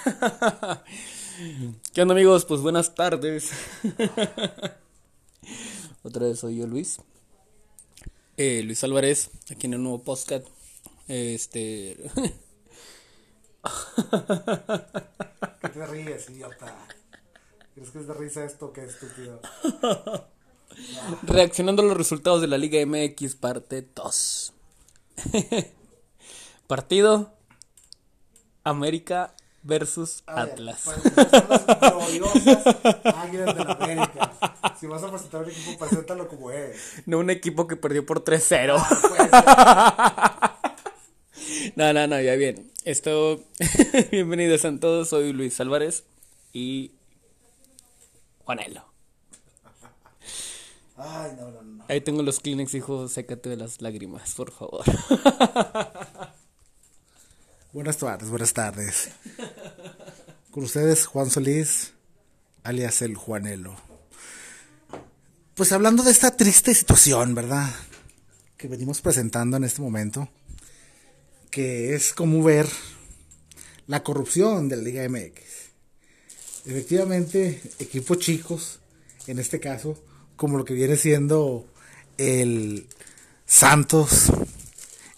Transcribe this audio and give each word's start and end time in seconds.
¿Qué 1.92 2.02
onda 2.02 2.14
amigos? 2.14 2.44
Pues 2.44 2.60
buenas 2.60 2.94
tardes. 2.94 3.50
Otra 6.02 6.26
vez 6.26 6.38
soy 6.38 6.56
yo 6.56 6.66
Luis. 6.66 6.98
Eh, 8.36 8.62
Luis 8.62 8.82
Álvarez, 8.84 9.30
aquí 9.50 9.66
en 9.66 9.74
el 9.74 9.82
nuevo 9.82 10.02
podcast. 10.02 10.46
Este... 11.08 11.96
¿Qué 15.60 15.68
te 15.68 15.86
ríes, 15.86 16.30
idiota? 16.30 16.86
¿Crees 17.74 17.90
que 17.90 17.98
es 17.98 18.06
de 18.06 18.14
risa 18.14 18.44
esto? 18.44 18.72
Qué 18.72 18.84
estúpido. 18.84 19.42
Reaccionando 21.22 21.82
a 21.82 21.84
los 21.84 21.96
resultados 21.96 22.40
de 22.40 22.46
la 22.46 22.56
Liga 22.56 22.78
MX, 22.86 23.34
parte 23.36 23.86
2. 23.94 24.54
Partido 26.66 27.34
América 28.64 29.34
versus 29.62 30.22
Atlas. 30.26 30.82
pues, 30.84 30.98
gloriosas 31.92 32.76
Águilas 33.16 33.54
de 33.56 33.64
la 33.64 33.72
América. 33.72 34.32
Si 34.78 34.86
vas 34.86 35.02
a 35.02 35.10
presentar 35.10 35.42
un 35.42 35.50
equipo, 35.50 35.78
preséntalo 35.78 36.28
como 36.28 36.50
es. 36.50 37.02
No 37.06 37.18
un 37.18 37.30
equipo 37.30 37.66
que 37.66 37.76
perdió 37.76 38.04
por 38.06 38.24
3-0. 38.24 38.76
Ah, 38.78 40.58
pues, 41.36 41.70
No, 41.76 41.92
no, 41.92 42.06
no, 42.06 42.20
ya 42.20 42.34
bien. 42.36 42.70
Esto. 42.84 43.40
Bienvenidos 44.10 44.64
a 44.64 44.78
todos. 44.78 45.08
Soy 45.08 45.32
Luis 45.32 45.60
Álvarez 45.60 46.04
y. 46.52 46.92
Juanelo. 48.44 48.84
Ay, 50.96 51.32
no, 51.38 51.50
no, 51.50 51.62
no. 51.62 51.84
Ahí 51.88 52.00
tengo 52.00 52.22
los 52.22 52.40
Kleenex, 52.40 52.74
hijo. 52.74 53.08
Sécate 53.08 53.48
de 53.48 53.56
las 53.56 53.80
lágrimas, 53.80 54.34
por 54.34 54.50
favor. 54.50 54.84
Buenas 57.72 57.98
tardes, 57.98 58.28
buenas 58.28 58.52
tardes. 58.52 59.10
Con 60.50 60.64
ustedes, 60.64 61.06
Juan 61.06 61.30
Solís, 61.30 61.92
alias 62.64 63.00
el 63.00 63.14
Juanelo. 63.14 63.76
Pues 65.54 65.70
hablando 65.70 66.02
de 66.02 66.10
esta 66.10 66.36
triste 66.36 66.74
situación, 66.74 67.32
¿verdad? 67.32 67.70
Que 68.56 68.66
venimos 68.66 69.00
presentando 69.00 69.56
en 69.56 69.62
este 69.62 69.82
momento, 69.82 70.28
que 71.52 71.94
es 71.94 72.12
como 72.12 72.42
ver 72.42 72.66
la 73.86 74.02
corrupción 74.02 74.68
de 74.68 74.74
la 74.74 74.82
Liga 74.82 75.08
MX. 75.08 75.38
Efectivamente, 76.66 77.62
equipos 77.78 78.18
chicos, 78.18 78.80
en 79.28 79.38
este 79.38 79.60
caso, 79.60 79.96
como 80.34 80.58
lo 80.58 80.64
que 80.64 80.74
viene 80.74 80.96
siendo 80.96 81.68
el 82.18 82.88
Santos, 83.46 84.32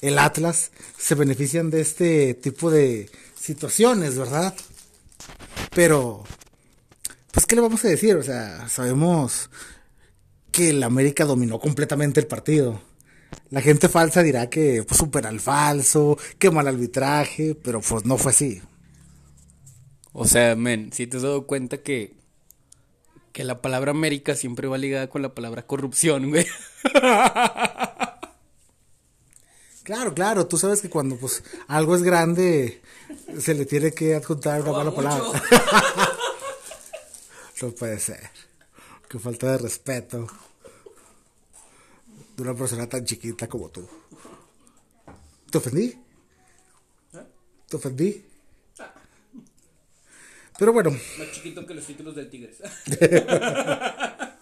el 0.03 0.19
Atlas, 0.19 0.72
se 0.98 1.14
benefician 1.14 1.70
de 1.70 1.81
este 1.81 2.34
tipo 2.34 2.70
de 2.70 3.08
situaciones, 3.34 4.19
¿verdad? 4.19 4.55
Pero, 5.75 6.25
pues, 7.31 7.47
¿qué 7.47 7.55
le 7.55 7.62
vamos 7.62 7.84
a 7.84 7.89
decir? 7.89 8.17
O 8.17 8.22
sea, 8.22 8.69
sabemos 8.69 9.48
que 10.50 10.70
el 10.70 10.83
América 10.83 11.25
dominó 11.25 11.59
completamente 11.61 12.20
el 12.20 12.27
partido. 12.27 12.83
La 13.48 13.62
gente 13.62 13.89
falsa 13.89 14.22
dirá 14.22 14.50
que 14.50 14.83
pues, 14.83 14.98
supera 14.98 15.28
al 15.28 15.41
falso, 15.41 16.19
que 16.39 16.50
mal 16.50 16.66
arbitraje, 16.66 17.55
pero 17.55 17.81
pues 17.81 18.05
no 18.05 18.19
fue 18.19 18.33
así. 18.33 18.61
O 20.12 20.27
sea, 20.27 20.56
men, 20.56 20.92
si 20.92 21.06
te 21.06 21.16
has 21.16 21.22
dado 21.22 21.47
cuenta 21.47 21.78
que. 21.78 22.20
Que 23.33 23.44
la 23.44 23.62
palabra 23.62 23.92
América 23.92 24.34
siempre 24.34 24.69
va 24.69 24.77
ligada 24.77 25.09
con 25.09 25.22
la 25.22 25.33
palabra 25.33 25.66
corrupción, 25.66 26.28
güey. 26.28 26.47
Claro, 29.83 30.14
claro, 30.14 30.47
tú 30.47 30.58
sabes 30.58 30.80
que 30.80 30.88
cuando 30.88 31.16
pues 31.16 31.42
algo 31.66 31.97
es 31.97 32.02
grande 32.02 32.83
se 33.38 33.55
le 33.55 33.66
tiene 33.66 33.92
que 33.92 34.14
adjuntar 34.14 34.62
una 34.62 34.72
mala 34.72 34.94
palabra. 34.94 35.42
no 37.62 37.70
puede 37.70 37.98
ser. 37.98 38.30
Qué 39.08 39.19
falta 39.19 39.53
de 39.53 39.58
respeto 39.58 40.27
de 42.37 42.43
una 42.43 42.54
persona 42.54 42.88
tan 42.88 43.04
chiquita 43.04 43.48
como 43.48 43.69
tú. 43.69 43.87
¿Te 45.50 45.59
ofendí? 45.59 45.99
¿Te 47.69 47.76
ofendí? 47.76 48.25
Pero 50.59 50.72
bueno, 50.72 50.91
Más 50.91 51.32
chiquito 51.32 51.66
que 51.66 51.75
los 51.75 51.84
títulos 51.84 52.14
del 52.14 52.31
Tigres. 52.31 52.59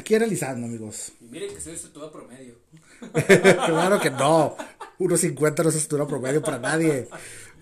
aquí 0.00 0.14
analizando, 0.14 0.66
amigos. 0.66 1.12
Y 1.20 1.24
miren 1.26 1.54
que 1.54 1.60
soy 1.60 1.74
estatura 1.74 2.10
promedio. 2.10 2.56
claro 3.66 4.00
que 4.00 4.10
no. 4.10 4.56
1.50 4.98 5.62
no 5.62 5.68
es 5.68 5.76
estatura 5.76 6.06
promedio 6.06 6.42
para 6.42 6.58
nadie. 6.58 7.08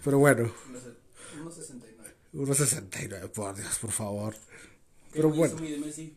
Pero 0.05 0.19
bueno, 0.19 0.51
1.69. 1.37 2.09
1.69, 2.35 3.29
por 3.31 3.55
Dios, 3.55 3.79
por 3.79 3.93
favor. 3.93 4.35
Pero 5.13 5.31
bueno. 5.31 5.57
Mídeme 5.57 5.89
así. 5.89 6.17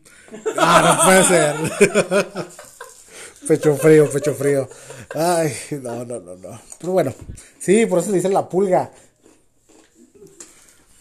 Ah, 0.56 0.96
no 0.96 1.04
puede 1.04 1.24
ser. 1.24 2.46
pecho 3.48 3.76
frío, 3.76 4.10
pecho 4.10 4.34
frío. 4.34 4.68
Ay, 5.14 5.52
no, 5.82 6.04
no, 6.04 6.20
no, 6.20 6.36
no. 6.36 6.60
Pero 6.78 6.92
bueno, 6.92 7.14
sí, 7.58 7.86
por 7.86 8.00
eso 8.00 8.10
le 8.10 8.16
dicen 8.16 8.32
la 8.32 8.48
pulga. 8.48 8.92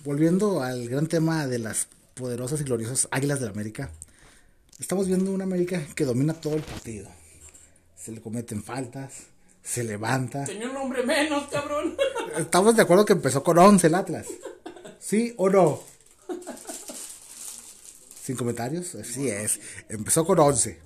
Volviendo 0.03 0.61
al 0.63 0.87
gran 0.89 1.07
tema 1.07 1.45
de 1.47 1.59
las 1.59 1.87
poderosas 2.15 2.61
y 2.61 2.63
gloriosas 2.63 3.07
Águilas 3.11 3.39
del 3.39 3.49
América. 3.49 3.91
Estamos 4.81 5.05
viendo 5.07 5.31
una 5.31 5.43
América 5.43 5.79
que 5.95 6.05
domina 6.05 6.33
todo 6.33 6.55
el 6.55 6.63
partido. 6.63 7.07
Se 7.95 8.11
le 8.11 8.19
cometen 8.19 8.63
faltas, 8.63 9.27
se 9.61 9.83
levanta. 9.83 10.43
Tenía 10.45 10.69
un 10.69 10.73
nombre 10.73 11.03
menos, 11.03 11.47
cabrón. 11.51 11.95
Estamos 12.37 12.75
de 12.75 12.81
acuerdo 12.81 13.05
que 13.05 13.13
empezó 13.13 13.43
con 13.43 13.59
11 13.59 13.85
el 13.85 13.93
Atlas. 13.95 14.25
¿Sí 14.99 15.35
o 15.37 15.51
no? 15.51 15.83
Sin 18.23 18.35
comentarios, 18.35 18.95
así 18.95 19.29
es. 19.29 19.59
Empezó 19.87 20.25
con 20.25 20.39
11. 20.39 20.79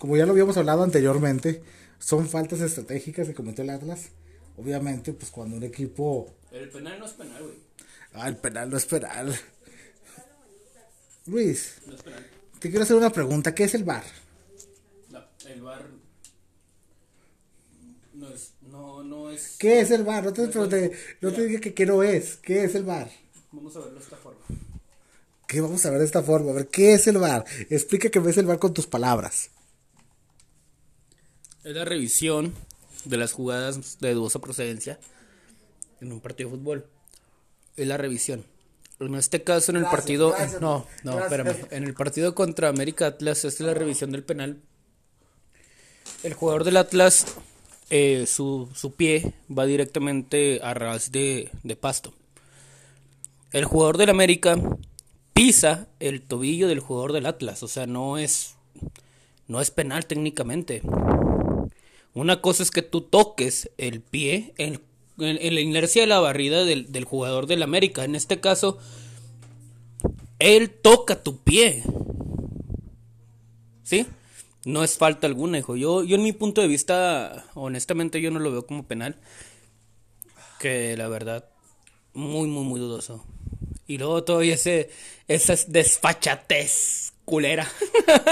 Como 0.00 0.16
ya 0.16 0.26
lo 0.26 0.32
habíamos 0.32 0.56
hablado 0.56 0.82
anteriormente, 0.82 1.62
son 2.00 2.28
faltas 2.28 2.60
estratégicas 2.60 3.28
que 3.28 3.34
cometió 3.34 3.62
el 3.62 3.70
Atlas. 3.70 4.08
Obviamente, 4.56 5.12
pues 5.12 5.30
cuando 5.30 5.56
un 5.56 5.62
equipo... 5.62 6.34
El 6.50 6.68
penal 6.70 6.98
no 6.98 7.06
es 7.06 7.12
penal, 7.12 7.40
güey. 7.40 7.54
Ah, 8.14 8.26
el 8.26 8.36
penal 8.36 8.68
no 8.68 8.76
es 8.76 8.84
penal. 8.84 9.38
Luis, 11.26 11.76
No 11.86 11.94
es 11.94 12.02
penal. 12.02 12.35
Te 12.66 12.70
quiero 12.70 12.82
hacer 12.84 12.96
una 12.96 13.10
pregunta. 13.10 13.54
¿Qué 13.54 13.64
es 13.64 13.74
el 13.74 13.84
VAR? 13.84 14.02
No, 15.10 15.20
el 15.46 15.62
bar. 15.62 15.86
No 18.14 18.28
es. 18.28 18.52
No, 18.62 19.02
no 19.04 19.30
es. 19.30 19.56
¿Qué 19.58 19.80
es 19.80 19.90
el 19.90 20.02
VAR? 20.04 20.24
No 20.24 20.32
te, 20.32 20.48
pregunté- 20.48 20.92
no 21.20 21.32
te 21.32 21.46
dije 21.46 21.60
que 21.60 21.74
qué 21.74 21.86
no 21.86 22.02
es. 22.02 22.36
¿Qué 22.36 22.64
es 22.64 22.74
el 22.74 22.84
VAR? 22.84 23.10
Vamos 23.52 23.76
a 23.76 23.80
verlo 23.80 23.94
de 23.98 24.00
esta 24.04 24.16
forma. 24.16 24.40
¿Qué 25.46 25.60
vamos 25.60 25.84
a 25.86 25.90
ver 25.90 26.00
de 26.00 26.04
esta 26.06 26.22
forma? 26.22 26.50
A 26.50 26.54
ver, 26.54 26.68
¿qué 26.68 26.94
es 26.94 27.06
el 27.06 27.18
VAR? 27.18 27.44
Explica 27.70 28.08
qué 28.10 28.18
ves 28.18 28.36
el 28.36 28.46
VAR 28.46 28.58
con 28.58 28.74
tus 28.74 28.86
palabras. 28.86 29.50
Es 31.62 31.74
la 31.74 31.84
revisión 31.84 32.52
de 33.04 33.16
las 33.16 33.32
jugadas 33.32 34.00
de 34.00 34.12
dudosa 34.14 34.40
procedencia 34.40 34.98
en 36.00 36.10
un 36.12 36.20
partido 36.20 36.50
de 36.50 36.56
fútbol. 36.56 36.86
Es 37.76 37.86
la 37.86 37.96
revisión. 37.96 38.44
En 38.98 39.14
este 39.14 39.42
caso, 39.42 39.72
en 39.72 39.76
el 39.76 39.82
Gracias, 39.82 40.00
partido. 40.00 40.30
gracias, 40.30 40.60
no, 40.60 40.86
no, 41.04 41.16
gracias. 41.16 41.40
espérame. 41.40 41.66
En 41.70 41.84
el 41.84 41.94
partido 41.94 42.34
contra 42.34 42.68
América 42.68 43.06
Atlas, 43.08 43.44
esta 43.44 43.62
es 43.62 43.66
la 43.66 43.74
revisión 43.74 44.10
del 44.10 44.24
penal. 44.24 44.60
El 46.22 46.32
jugador 46.34 46.64
del 46.64 46.78
Atlas, 46.78 47.26
eh, 47.90 48.24
su, 48.26 48.68
su 48.74 48.92
pie 48.94 49.34
va 49.56 49.66
directamente 49.66 50.60
a 50.62 50.72
ras 50.74 51.12
de, 51.12 51.50
de 51.62 51.76
pasto. 51.76 52.14
El 53.52 53.64
jugador 53.66 53.98
del 53.98 54.10
América 54.10 54.56
pisa 55.34 55.88
el 56.00 56.22
tobillo 56.22 56.66
del 56.66 56.80
jugador 56.80 57.12
del 57.12 57.26
Atlas. 57.26 57.62
O 57.62 57.68
sea, 57.68 57.86
no 57.86 58.16
es. 58.18 58.54
No 59.46 59.60
es 59.60 59.70
penal 59.70 60.06
técnicamente. 60.06 60.82
Una 62.14 62.40
cosa 62.40 62.62
es 62.62 62.70
que 62.70 62.82
tú 62.82 63.02
toques 63.02 63.70
el 63.78 64.00
pie 64.00 64.54
en, 64.56 64.80
en- 65.18 65.54
la 65.54 65.60
inercia 65.60 66.02
de 66.02 66.06
la 66.08 66.20
barrida 66.20 66.64
del, 66.64 66.90
del 66.92 67.04
jugador 67.04 67.46
del 67.46 67.62
América. 67.62 68.04
En 68.04 68.14
este 68.14 68.40
caso, 68.40 68.78
él 70.38 70.70
toca 70.70 71.22
tu 71.22 71.42
pie. 71.42 71.82
¿Sí? 73.82 74.06
No 74.64 74.82
es 74.82 74.98
falta 74.98 75.26
alguna, 75.26 75.58
hijo. 75.58 75.76
Yo, 75.76 76.02
yo 76.02 76.16
en 76.16 76.22
mi 76.22 76.32
punto 76.32 76.60
de 76.60 76.68
vista, 76.68 77.46
honestamente, 77.54 78.20
yo 78.20 78.30
no 78.30 78.40
lo 78.40 78.50
veo 78.50 78.66
como 78.66 78.86
penal. 78.86 79.16
Que 80.58 80.96
la 80.96 81.08
verdad, 81.08 81.48
muy, 82.14 82.48
muy, 82.48 82.64
muy 82.64 82.80
dudoso. 82.80 83.24
Y 83.86 83.98
luego 83.98 84.24
todavía 84.24 84.54
ese, 84.54 84.90
esa 85.28 85.54
desfachatez 85.68 87.12
culera 87.26 87.68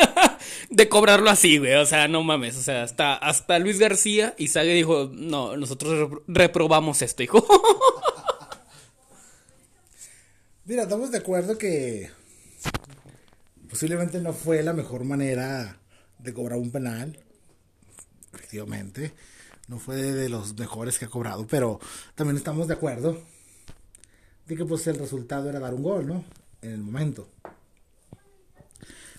de 0.70 0.88
cobrarlo 0.88 1.28
así, 1.28 1.58
güey. 1.58 1.74
O 1.74 1.84
sea, 1.84 2.08
no 2.08 2.22
mames. 2.22 2.56
O 2.56 2.62
sea, 2.62 2.82
hasta, 2.84 3.14
hasta 3.14 3.58
Luis 3.58 3.78
García 3.78 4.34
y 4.38 4.48
Sague 4.48 4.72
dijo, 4.72 5.10
no, 5.12 5.56
nosotros 5.58 5.92
repro- 6.08 6.22
reprobamos 6.28 7.02
esto, 7.02 7.22
hijo. 7.22 7.46
Mira, 10.64 10.84
estamos 10.84 11.10
de 11.10 11.18
acuerdo 11.18 11.58
que 11.58 12.08
posiblemente 13.68 14.20
no 14.20 14.32
fue 14.32 14.62
la 14.62 14.72
mejor 14.72 15.04
manera 15.04 15.78
de 16.18 16.32
cobrar 16.32 16.58
un 16.58 16.70
penal, 16.70 17.18
efectivamente, 18.32 19.12
no 19.68 19.78
fue 19.78 19.96
de 19.96 20.28
los 20.30 20.56
mejores 20.56 20.98
que 20.98 21.04
ha 21.04 21.08
cobrado, 21.08 21.46
pero 21.46 21.80
también 22.14 22.36
estamos 22.38 22.66
de 22.66 22.74
acuerdo 22.74 23.20
de 24.46 24.56
que 24.56 24.64
pues 24.64 24.86
el 24.86 24.98
resultado 24.98 25.50
era 25.50 25.60
dar 25.60 25.74
un 25.74 25.82
gol, 25.82 26.06
¿no? 26.06 26.24
En 26.62 26.70
el 26.70 26.80
momento. 26.80 27.28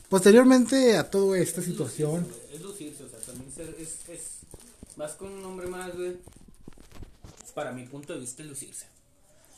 Posteriormente 0.10 0.98
a 0.98 1.10
toda 1.10 1.38
esta 1.40 1.62
situación... 1.62 2.28
Es 2.54 2.62
lucirse, 2.62 3.04
o 3.04 3.10
sea, 3.10 3.20
también 3.20 3.50
es, 3.80 4.08
es, 4.10 4.40
más 4.96 5.14
con 5.14 5.32
un 5.32 5.42
nombre 5.42 5.68
más, 5.68 5.96
güey. 5.96 6.18
Para 7.54 7.72
mi 7.72 7.86
punto 7.86 8.14
de 8.14 8.20
vista 8.20 8.44
es 8.44 8.50
lucirse. 8.50 8.86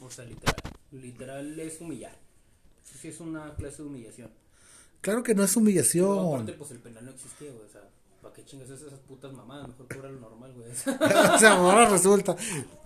O 0.02 0.10
sea, 0.10 0.26
literal. 0.26 0.56
Literal 0.92 1.60
es 1.60 1.82
humillar. 1.82 2.16
Eso 2.86 2.98
sí 3.02 3.08
es 3.10 3.20
una 3.20 3.54
clase 3.56 3.78
de 3.78 3.90
humillación. 3.90 4.30
Claro 5.02 5.24
que 5.24 5.36
no 5.36 5.44
es 5.44 5.56
humillación. 5.56 6.34
aparte, 6.34 6.54
pues 6.54 6.72
el 6.72 6.80
penal 6.80 7.06
no 7.06 7.12
existía, 7.12 7.52
güey. 7.52 7.66
O 7.66 7.72
sea, 7.72 7.82
¿para 8.22 8.34
qué 8.34 8.46
chingas 8.46 8.70
esas 8.70 9.00
putas 9.08 9.34
mamadas? 9.34 9.68
Mejor 9.68 9.88
cobra 9.88 10.10
lo 10.10 10.20
normal, 10.20 10.54
güey. 10.54 10.70
o 11.36 11.40
sea, 11.40 11.54
ahora 11.54 11.90
resulta. 11.90 12.36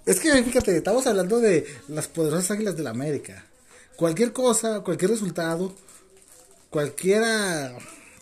Es 0.05 0.19
que 0.19 0.43
fíjate, 0.43 0.77
estamos 0.77 1.05
hablando 1.05 1.39
de 1.39 1.67
las 1.89 2.07
poderosas 2.07 2.51
águilas 2.51 2.75
de 2.75 2.83
la 2.83 2.89
América. 2.89 3.45
Cualquier 3.95 4.33
cosa, 4.33 4.81
cualquier 4.81 5.11
resultado, 5.11 5.73
cualquier 6.71 7.23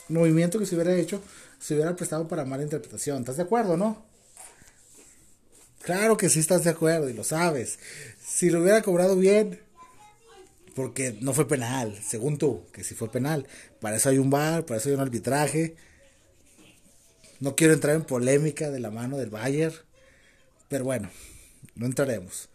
movimiento 0.09 0.59
que 0.59 0.65
se 0.65 0.75
hubiera 0.75 0.93
hecho, 0.93 1.21
se 1.59 1.75
hubiera 1.75 1.95
prestado 1.95 2.27
para 2.27 2.43
mala 2.43 2.63
interpretación. 2.63 3.19
¿Estás 3.19 3.37
de 3.37 3.43
acuerdo, 3.43 3.77
no? 3.77 4.03
Claro 5.81 6.17
que 6.17 6.27
sí 6.27 6.39
estás 6.39 6.65
de 6.65 6.71
acuerdo 6.71 7.09
y 7.09 7.13
lo 7.13 7.23
sabes. 7.23 7.79
Si 8.21 8.49
lo 8.49 8.61
hubiera 8.61 8.81
cobrado 8.81 9.15
bien, 9.15 9.61
porque 10.75 11.17
no 11.21 11.33
fue 11.33 11.47
penal, 11.47 11.97
según 12.05 12.37
tú, 12.37 12.65
que 12.73 12.83
sí 12.83 12.95
fue 12.95 13.11
penal. 13.11 13.47
Para 13.79 13.95
eso 13.95 14.09
hay 14.09 14.17
un 14.17 14.29
bar, 14.29 14.65
para 14.65 14.79
eso 14.79 14.89
hay 14.89 14.95
un 14.95 15.01
arbitraje. 15.01 15.75
No 17.39 17.55
quiero 17.55 17.73
entrar 17.73 17.95
en 17.95 18.03
polémica 18.03 18.69
de 18.69 18.79
la 18.79 18.91
mano 18.91 19.17
del 19.17 19.29
Bayern, 19.29 19.75
pero 20.67 20.83
bueno, 20.83 21.09
no 21.75 21.85
entraremos. 21.85 22.49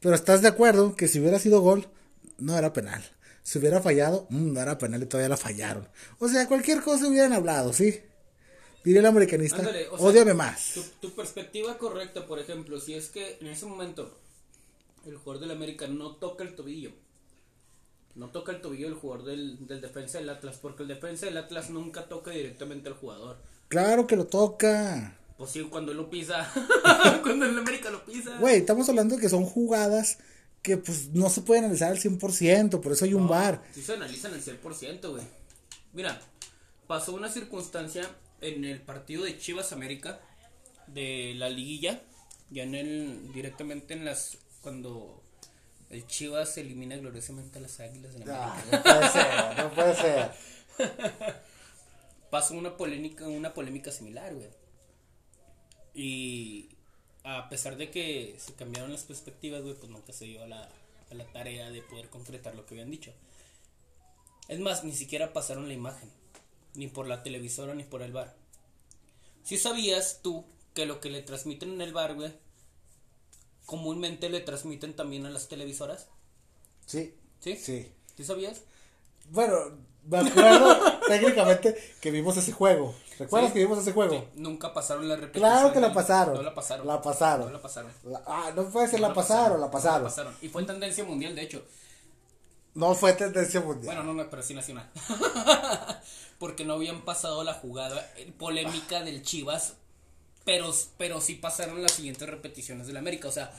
Pero 0.00 0.14
estás 0.14 0.42
de 0.42 0.48
acuerdo 0.48 0.96
que 0.96 1.08
si 1.08 1.20
hubiera 1.20 1.38
sido 1.38 1.60
gol, 1.60 1.88
no 2.38 2.58
era 2.58 2.72
penal. 2.72 3.15
Si 3.46 3.60
hubiera 3.60 3.80
fallado, 3.80 4.26
mm, 4.28 4.54
no 4.54 4.60
era 4.60 4.76
penal 4.76 5.04
y 5.04 5.06
todavía 5.06 5.28
la 5.28 5.36
fallaron. 5.36 5.86
O 6.18 6.28
sea, 6.28 6.48
cualquier 6.48 6.82
cosa 6.82 7.06
hubieran 7.06 7.32
hablado, 7.32 7.72
¿sí? 7.72 8.00
Diría 8.82 8.98
el 8.98 9.06
americanista, 9.06 9.58
Ándale, 9.58 10.34
más. 10.34 10.80
Tu, 11.00 11.14
perspectiva 11.14 11.78
correcta, 11.78 12.26
por 12.26 12.40
ejemplo, 12.40 12.80
si 12.80 12.94
es 12.94 13.08
que 13.08 13.38
en 13.40 13.46
ese 13.46 13.64
momento 13.66 14.18
el 15.06 15.16
jugador 15.16 15.42
del 15.42 15.52
América 15.52 15.86
no 15.86 16.16
toca 16.16 16.42
el 16.42 16.56
tobillo. 16.56 16.90
No 18.16 18.30
toca 18.30 18.50
el 18.50 18.60
tobillo 18.60 18.88
el 18.88 18.94
jugador 18.94 19.24
del, 19.24 19.64
del 19.68 19.80
defensa 19.80 20.18
del 20.18 20.28
Atlas, 20.28 20.58
porque 20.60 20.82
el 20.82 20.88
defensa 20.88 21.26
del 21.26 21.36
Atlas 21.36 21.70
nunca 21.70 22.08
toca 22.08 22.32
directamente 22.32 22.88
al 22.88 22.96
jugador. 22.96 23.36
Claro 23.68 24.08
que 24.08 24.16
lo 24.16 24.26
toca. 24.26 25.16
Pues 25.38 25.52
sí, 25.52 25.62
cuando 25.70 25.94
lo 25.94 26.10
pisa. 26.10 26.52
cuando 27.22 27.46
el 27.46 27.56
América 27.56 27.90
lo 27.90 28.04
pisa. 28.04 28.38
Güey, 28.40 28.56
estamos 28.56 28.88
hablando 28.88 29.14
de 29.14 29.20
que 29.20 29.28
son 29.28 29.44
jugadas 29.44 30.18
que 30.66 30.76
pues 30.78 31.10
no 31.10 31.30
se 31.30 31.42
pueden 31.42 31.62
analizar 31.62 31.92
al 31.92 31.98
100%, 32.00 32.80
por 32.80 32.90
eso 32.90 33.04
hay 33.04 33.14
un 33.14 33.28
bar. 33.28 33.62
Sí 33.72 33.82
se 33.82 33.92
analizan 33.94 34.34
al 34.34 34.42
100%, 34.42 35.10
güey. 35.10 35.22
Mira, 35.92 36.20
pasó 36.88 37.14
una 37.14 37.30
circunstancia 37.30 38.10
en 38.40 38.64
el 38.64 38.80
partido 38.80 39.22
de 39.22 39.38
Chivas 39.38 39.70
América 39.70 40.20
de 40.88 41.34
la 41.36 41.48
liguilla, 41.50 42.02
ya 42.50 42.64
en 42.64 42.74
el 42.74 43.32
directamente 43.32 43.94
en 43.94 44.04
las 44.04 44.38
cuando 44.60 45.22
el 45.90 46.04
Chivas 46.08 46.58
elimina 46.58 46.96
gloriosamente 46.96 47.60
a 47.60 47.62
las 47.62 47.78
Águilas 47.78 48.12
de 48.14 48.26
la 48.26 48.52
América. 48.52 48.76
No, 48.76 48.82
puede 48.82 49.08
ser, 49.08 49.64
no 49.64 49.70
puede 49.72 49.94
ser. 49.94 50.30
Pasó 52.30 52.54
una 52.54 52.76
polémica, 52.76 53.28
una 53.28 53.54
polémica 53.54 53.92
similar, 53.92 54.34
güey. 54.34 54.48
Y 55.94 56.75
a 57.26 57.48
pesar 57.48 57.76
de 57.76 57.90
que 57.90 58.36
se 58.38 58.54
cambiaron 58.54 58.92
las 58.92 59.02
perspectivas, 59.02 59.62
güey, 59.62 59.74
pues 59.74 59.90
nunca 59.90 60.12
se 60.12 60.26
dio 60.26 60.44
a 60.44 60.46
la, 60.46 60.68
a 61.10 61.14
la 61.14 61.24
tarea 61.32 61.70
de 61.70 61.82
poder 61.82 62.08
concretar 62.08 62.54
lo 62.54 62.64
que 62.64 62.74
habían 62.74 62.90
dicho. 62.90 63.12
Es 64.46 64.60
más, 64.60 64.84
ni 64.84 64.92
siquiera 64.92 65.32
pasaron 65.32 65.66
la 65.66 65.74
imagen, 65.74 66.08
ni 66.74 66.86
por 66.86 67.08
la 67.08 67.24
televisora 67.24 67.74
ni 67.74 67.82
por 67.82 68.02
el 68.02 68.12
bar. 68.12 68.36
Si 69.42 69.58
sabías 69.58 70.20
tú 70.22 70.44
que 70.72 70.86
lo 70.86 71.00
que 71.00 71.10
le 71.10 71.20
transmiten 71.20 71.72
en 71.72 71.80
el 71.80 71.92
bar, 71.92 72.14
güey, 72.14 72.32
comúnmente 73.64 74.30
le 74.30 74.40
transmiten 74.40 74.94
también 74.94 75.26
a 75.26 75.30
las 75.30 75.48
televisoras? 75.48 76.06
Sí. 76.86 77.12
¿Sí? 77.40 77.56
Sí. 77.56 77.90
¿Sí 78.16 78.24
sabías? 78.24 78.62
Bueno, 79.30 79.56
me 80.04 80.18
acuerdo 80.18 81.00
técnicamente 81.08 81.76
que 82.00 82.12
vimos 82.12 82.36
ese 82.36 82.52
juego. 82.52 82.94
¿Recuerdas 83.18 83.52
que 83.52 83.58
vimos 83.60 83.78
ese 83.78 83.92
juego? 83.92 84.28
nunca 84.34 84.72
pasaron 84.72 85.08
la 85.08 85.16
repetición. 85.16 85.50
Claro 85.50 85.72
que 85.72 85.80
la 85.80 85.92
pasaron. 85.92 86.34
No 86.34 86.42
la 86.42 86.54
pasaron. 86.54 86.86
La 86.86 87.00
pasaron. 87.00 87.46
No 87.46 87.52
la 87.52 87.62
pasaron. 87.62 87.90
ah, 88.26 88.52
no 88.54 88.64
puede 88.68 88.88
ser 88.88 89.00
la, 89.00 89.14
pasaron, 89.14 89.60
la 89.60 89.70
pasaron. 89.70 90.04
la 90.04 90.08
pasaron. 90.08 90.34
Y 90.42 90.48
fue 90.48 90.64
tendencia 90.64 91.04
mundial, 91.04 91.34
de 91.34 91.42
hecho. 91.42 91.64
No 92.74 92.94
fue 92.94 93.14
tendencia 93.14 93.60
mundial. 93.60 93.86
Bueno, 93.86 94.02
no, 94.02 94.22
no, 94.22 94.28
pero 94.28 94.42
sí 94.42 94.52
nacional. 94.52 94.90
Porque 96.38 96.64
no 96.66 96.74
habían 96.74 97.02
pasado 97.06 97.42
la 97.42 97.54
jugada 97.54 98.06
polémica 98.38 99.02
del 99.02 99.22
Chivas, 99.22 99.74
pero, 100.44 100.70
pero 100.98 101.22
sí 101.22 101.36
pasaron 101.36 101.82
las 101.82 101.92
siguientes 101.92 102.28
repeticiones 102.28 102.86
del 102.86 102.98
América. 102.98 103.28
O 103.28 103.32
sea, 103.32 103.50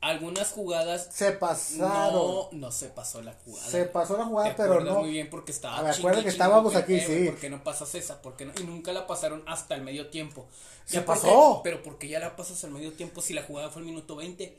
algunas 0.00 0.50
jugadas 0.52 1.08
se 1.12 1.32
pasaron. 1.32 2.12
No, 2.14 2.48
no 2.52 2.72
se 2.72 2.88
pasó 2.88 3.20
la 3.22 3.34
jugada. 3.44 3.68
Se 3.68 3.84
pasó 3.84 4.16
la 4.16 4.24
jugada, 4.24 4.54
pero 4.56 4.80
no. 4.80 5.00
muy 5.00 5.10
bien 5.10 5.28
porque 5.28 5.52
estaba. 5.52 5.78
A 5.78 5.82
ver, 5.82 6.22
que 6.22 6.28
estábamos 6.28 6.74
aquí, 6.74 7.00
sí. 7.00 7.26
¿Por 7.26 7.38
qué 7.38 7.50
no 7.50 7.62
pasas 7.62 7.94
esa? 7.94 8.22
Porque 8.22 8.46
no? 8.46 8.52
Y 8.60 8.64
nunca 8.64 8.92
la 8.92 9.06
pasaron 9.06 9.42
hasta 9.46 9.74
el 9.74 9.82
medio 9.82 10.08
tiempo. 10.08 10.46
Se 10.86 11.02
pasó. 11.02 11.60
pero 11.62 11.82
porque 11.82 12.08
ya 12.08 12.18
la 12.18 12.34
pasas 12.34 12.62
al 12.64 12.70
medio 12.70 12.92
tiempo 12.92 13.20
si 13.20 13.34
la 13.34 13.42
jugada 13.42 13.70
fue 13.70 13.82
el 13.82 13.86
minuto 13.86 14.16
20. 14.16 14.56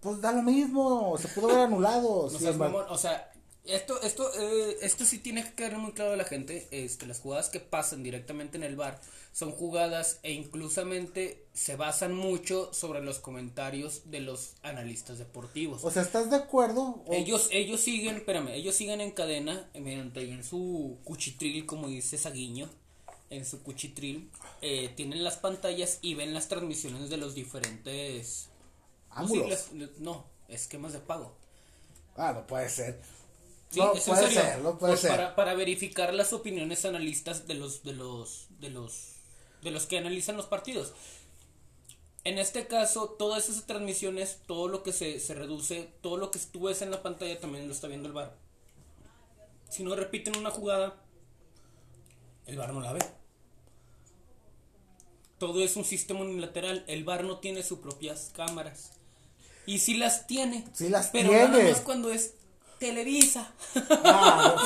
Pues 0.00 0.20
da 0.20 0.30
lo 0.30 0.42
mismo, 0.42 1.16
se 1.18 1.26
pudo 1.28 1.50
haber 1.50 1.64
anulado. 1.64 2.30
o 2.30 2.98
sea, 2.98 3.32
esto, 3.64 4.00
esto, 4.02 4.30
eh, 4.38 4.78
esto 4.82 5.04
sí 5.04 5.18
tiene 5.18 5.42
que 5.42 5.54
quedar 5.54 5.76
muy 5.76 5.92
claro 5.92 6.12
a 6.12 6.16
la 6.16 6.24
gente. 6.24 6.68
Este, 6.70 7.06
las 7.06 7.20
jugadas 7.20 7.48
que 7.48 7.58
pasan 7.58 8.04
directamente 8.04 8.56
en 8.56 8.62
el 8.62 8.76
bar 8.76 9.00
son 9.38 9.52
jugadas 9.52 10.18
e 10.24 10.32
inclusamente 10.32 11.46
se 11.52 11.76
basan 11.76 12.12
mucho 12.12 12.74
sobre 12.74 13.00
los 13.00 13.20
comentarios 13.20 14.10
de 14.10 14.18
los 14.18 14.54
analistas 14.62 15.18
deportivos. 15.18 15.84
O 15.84 15.92
sea, 15.92 16.02
¿estás 16.02 16.28
de 16.28 16.34
acuerdo? 16.34 17.04
Ellos, 17.12 17.48
ellos 17.52 17.80
siguen, 17.80 18.16
espérame, 18.16 18.48
ellos 18.48 18.74
siguen 18.74 19.00
en 19.00 19.12
cadena, 19.12 19.70
mediante 19.74 20.28
en 20.28 20.42
su 20.42 20.98
cuchitril, 21.04 21.66
como 21.66 21.86
dice 21.86 22.18
Saguiño, 22.18 22.68
en 23.30 23.44
su 23.44 23.62
cuchitril, 23.62 24.28
eh, 24.60 24.92
tienen 24.96 25.22
las 25.22 25.36
pantallas 25.36 26.00
y 26.02 26.14
ven 26.16 26.34
las 26.34 26.48
transmisiones 26.48 27.08
de 27.08 27.18
los 27.18 27.36
diferentes 27.36 28.48
ángulos. 29.10 29.68
No, 30.00 30.24
esquemas 30.48 30.94
de 30.94 30.98
pago. 30.98 31.32
Ah, 32.16 32.32
no 32.32 32.44
puede 32.44 32.68
ser. 32.68 33.00
Sí, 33.70 33.78
no, 33.78 33.92
puede 33.92 34.30
ser, 34.32 34.58
no 34.62 34.78
puede 34.78 34.92
pues 34.94 35.00
ser. 35.00 35.10
Para, 35.10 35.36
para 35.36 35.54
verificar 35.54 36.12
las 36.12 36.32
opiniones 36.32 36.84
analistas 36.84 37.46
de 37.46 37.54
los, 37.54 37.84
de 37.84 37.92
los, 37.92 38.48
de 38.58 38.70
los, 38.70 39.17
de 39.62 39.70
los 39.70 39.86
que 39.86 39.98
analizan 39.98 40.36
los 40.36 40.46
partidos. 40.46 40.92
En 42.24 42.38
este 42.38 42.66
caso, 42.66 43.16
todas 43.18 43.48
esas 43.48 43.66
transmisiones, 43.66 44.40
todo 44.46 44.68
lo 44.68 44.82
que 44.82 44.92
se, 44.92 45.20
se 45.20 45.34
reduce, 45.34 45.90
todo 46.02 46.16
lo 46.16 46.30
que 46.30 46.38
tú 46.38 46.64
ves 46.64 46.82
en 46.82 46.90
la 46.90 47.02
pantalla 47.02 47.38
también 47.40 47.66
lo 47.66 47.72
está 47.72 47.86
viendo 47.86 48.08
el 48.08 48.14
bar. 48.14 48.36
Si 49.70 49.82
no 49.82 49.94
repiten 49.94 50.36
una 50.36 50.50
jugada, 50.50 50.96
el 52.46 52.56
bar 52.56 52.72
no 52.72 52.80
la 52.80 52.92
ve. 52.92 53.00
Todo 55.38 55.62
es 55.62 55.76
un 55.76 55.84
sistema 55.84 56.20
unilateral. 56.20 56.84
El 56.88 57.04
bar 57.04 57.24
no 57.24 57.38
tiene 57.38 57.62
sus 57.62 57.78
propias 57.78 58.32
cámaras. 58.34 58.92
Y 59.66 59.78
si 59.78 59.94
las 59.94 60.26
tiene. 60.26 60.64
Sí 60.72 60.88
las 60.88 61.08
pero 61.08 61.28
tiene. 61.28 61.48
nada 61.48 61.70
más 61.70 61.80
cuando 61.82 62.10
es 62.10 62.34
Televisa. 62.78 63.52
Ah, 64.04 64.56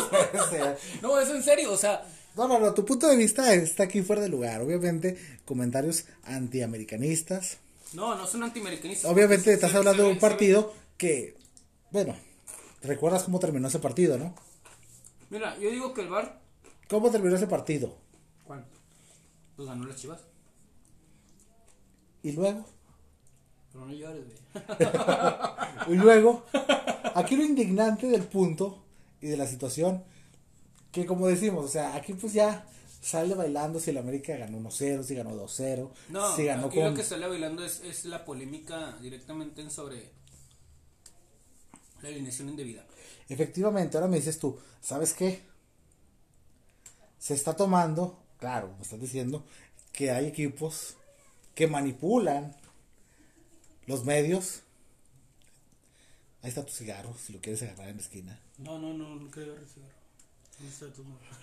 no 1.03 1.09
no, 1.09 1.21
es 1.21 1.29
en 1.29 1.43
serio, 1.43 1.73
o 1.73 1.77
sea. 1.77 2.07
No, 2.37 2.49
no, 2.49 2.59
no, 2.59 2.73
tu 2.73 2.85
punto 2.85 3.09
de 3.09 3.17
vista 3.17 3.55
está 3.55 3.85
aquí 3.85 4.03
fuera 4.03 4.23
de 4.23 4.29
lugar. 4.29 4.61
Obviamente, 4.63 5.19
comentarios 5.45 6.07
antiamericanistas. 6.25 7.59
No, 7.93 8.15
no 8.15 8.27
son 8.27 8.43
antiamericanistas. 8.43 9.11
Obviamente, 9.11 9.53
estás 9.53 9.75
hablando 9.75 10.05
de 10.05 10.11
un 10.11 10.19
partido 10.19 10.73
que, 10.97 11.37
bueno, 11.91 12.17
¿recuerdas 12.83 13.25
cómo 13.25 13.39
terminó 13.39 13.69
ese 13.69 13.81
partido, 13.81 14.19
no? 14.19 14.35
Mira, 15.29 15.59
yo 15.59 15.71
digo 15.71 15.93
que 15.93 16.03
el 16.03 16.09
bar. 16.09 16.41
¿Cómo 16.89 17.11
terminó 17.11 17.37
ese 17.37 17.47
partido? 17.47 17.97
¿Cuál? 18.45 18.65
Pues 19.57 19.69
ganó 19.69 19.85
las 19.85 19.97
chivas. 19.97 20.21
¿Y 22.23 22.33
luego? 22.33 22.65
Pero 23.73 23.87
no 23.87 23.93
llores, 23.95 24.25
y 25.89 25.95
luego, 25.95 26.45
aquí 27.15 27.37
lo 27.37 27.43
indignante 27.43 28.07
del 28.07 28.25
punto 28.25 28.85
y 29.21 29.29
de 29.29 29.39
la 29.39 29.47
situación, 29.47 30.05
que 30.93 31.07
como 31.07 31.27
decimos, 31.27 31.65
o 31.65 31.69
sea, 31.69 31.97
aquí 31.97 32.13
pues 32.13 32.33
ya 32.35 32.67
sale 33.01 33.35
bailando 33.35 33.81
si 33.81 33.91
el 33.91 33.99
América 33.99 34.37
ganó 34.37 34.59
1-0, 34.59 35.03
si 35.03 35.15
ganó 35.15 35.31
2-0, 35.31 35.91
no, 36.11 36.37
si 36.37 36.45
ganó 36.45 36.67
aquí 36.67 36.81
lo 36.81 36.95
que 36.95 37.03
sale 37.03 37.27
bailando 37.27 37.65
es, 37.65 37.81
es 37.81 38.05
la 38.05 38.25
polémica 38.25 38.97
directamente 39.01 39.69
sobre 39.71 40.11
la 42.03 42.09
alineación 42.09 42.51
indebida. 42.51 42.85
Efectivamente, 43.29 43.97
ahora 43.97 44.09
me 44.09 44.19
dices 44.19 44.39
tú, 44.39 44.59
¿sabes 44.81 45.15
qué? 45.15 45.43
Se 47.19 47.35
está 47.35 47.57
tomando, 47.57 48.23
claro, 48.39 48.75
me 48.77 48.83
estás 48.83 49.01
diciendo 49.01 49.45
que 49.93 50.11
hay 50.11 50.27
equipos 50.27 50.97
que 51.55 51.67
manipulan 51.67 52.55
los 53.87 54.05
medios. 54.05 54.63
Ahí 56.43 56.49
está 56.49 56.65
tu 56.65 56.73
cigarro, 56.73 57.15
si 57.17 57.33
lo 57.33 57.41
quieres 57.41 57.63
agarrar 57.63 57.89
en 57.89 57.97
la 57.97 58.03
esquina. 58.03 58.41
No, 58.59 58.79
no, 58.79 58.93
no, 58.93 59.15
no 59.15 59.31
creo 59.31 59.55
recibir. 59.55 59.89
Ahí 59.89 59.93
lo 59.93 60.02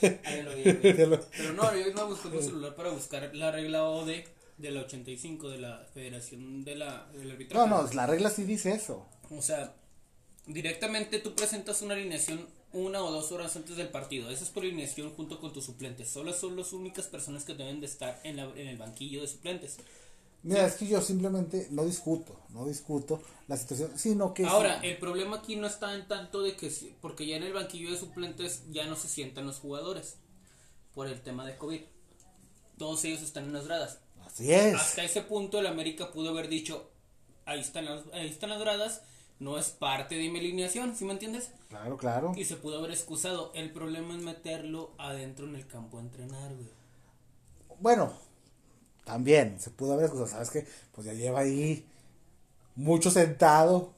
Pero 0.00 1.52
no, 1.54 1.72
yo 1.74 1.88
iba 1.88 2.04
buscando 2.04 2.38
un 2.38 2.44
celular 2.44 2.74
para 2.74 2.90
buscar 2.90 3.30
la 3.34 3.50
regla 3.50 3.84
OD 3.84 4.10
de 4.58 4.70
la 4.70 4.80
85 4.82 5.48
de 5.50 5.58
la 5.58 5.86
Federación 5.94 6.64
de 6.64 6.76
la, 6.76 7.06
del 7.12 7.30
Arbitraje. 7.30 7.66
No, 7.68 7.82
no, 7.82 7.92
la 7.92 8.06
regla 8.06 8.30
sí 8.30 8.44
dice 8.44 8.72
eso. 8.72 9.06
O 9.30 9.42
sea, 9.42 9.74
directamente 10.46 11.18
tú 11.18 11.34
presentas 11.34 11.82
una 11.82 11.94
alineación 11.94 12.46
una 12.72 13.02
o 13.02 13.10
dos 13.10 13.32
horas 13.32 13.56
antes 13.56 13.76
del 13.76 13.88
partido. 13.88 14.30
Esa 14.30 14.44
es 14.44 14.50
por 14.50 14.62
alineación 14.62 15.10
junto 15.14 15.40
con 15.40 15.52
tus 15.52 15.64
suplentes. 15.64 16.08
Solo 16.08 16.32
son 16.32 16.56
las 16.56 16.72
únicas 16.72 17.06
personas 17.06 17.44
que 17.44 17.54
deben 17.54 17.80
de 17.80 17.86
estar 17.86 18.20
en, 18.22 18.36
la- 18.36 18.44
en 18.54 18.68
el 18.68 18.76
banquillo 18.76 19.22
de 19.22 19.26
suplentes. 19.28 19.78
Mira, 20.42 20.66
es 20.66 20.74
que 20.74 20.86
yo 20.86 21.02
simplemente 21.02 21.68
no 21.70 21.84
discuto, 21.84 22.40
no 22.50 22.66
discuto 22.66 23.20
la 23.46 23.56
situación, 23.56 23.98
sino 23.98 24.32
que... 24.32 24.46
Ahora, 24.46 24.80
el 24.80 24.96
problema 24.96 25.38
aquí 25.38 25.56
no 25.56 25.66
está 25.66 25.94
en 25.94 26.08
tanto 26.08 26.42
de 26.42 26.56
que, 26.56 26.70
porque 27.00 27.26
ya 27.26 27.36
en 27.36 27.42
el 27.42 27.52
banquillo 27.52 27.90
de 27.90 27.98
suplentes 27.98 28.62
ya 28.70 28.86
no 28.86 28.96
se 28.96 29.08
sientan 29.08 29.46
los 29.46 29.58
jugadores 29.58 30.16
por 30.94 31.06
el 31.06 31.20
tema 31.20 31.44
de 31.44 31.56
COVID. 31.58 31.82
Todos 32.78 33.04
ellos 33.04 33.22
están 33.22 33.44
en 33.44 33.52
las 33.52 33.66
gradas. 33.66 33.98
Así 34.24 34.52
es. 34.52 34.74
Hasta 34.74 35.04
ese 35.04 35.22
punto 35.22 35.58
el 35.58 35.66
América 35.66 36.10
pudo 36.10 36.30
haber 36.30 36.48
dicho, 36.48 36.90
ahí 37.44 37.60
están 37.60 37.84
las, 37.84 38.04
ahí 38.14 38.28
están 38.28 38.50
las 38.50 38.60
gradas, 38.60 39.02
no 39.40 39.58
es 39.58 39.70
parte 39.70 40.14
de 40.14 40.30
mi 40.30 40.38
alineación, 40.38 40.96
¿sí 40.96 41.04
me 41.04 41.12
entiendes? 41.12 41.50
Claro, 41.68 41.96
claro. 41.98 42.32
Y 42.36 42.44
se 42.44 42.56
pudo 42.56 42.78
haber 42.78 42.92
excusado. 42.92 43.52
El 43.54 43.72
problema 43.72 44.14
es 44.14 44.22
meterlo 44.22 44.92
adentro 44.96 45.46
en 45.46 45.56
el 45.56 45.66
campo 45.66 45.98
a 45.98 46.00
entrenar, 46.00 46.54
güey. 46.54 46.70
Bueno, 47.80 48.12
también 49.04 49.60
se 49.60 49.70
pudo 49.70 49.94
haber 49.94 50.06
excusado, 50.06 50.30
¿sabes 50.30 50.50
qué? 50.50 50.66
Pues 50.92 51.06
ya 51.06 51.12
lleva 51.12 51.40
ahí 51.40 51.86
mucho 52.74 53.10
sentado. 53.10 53.92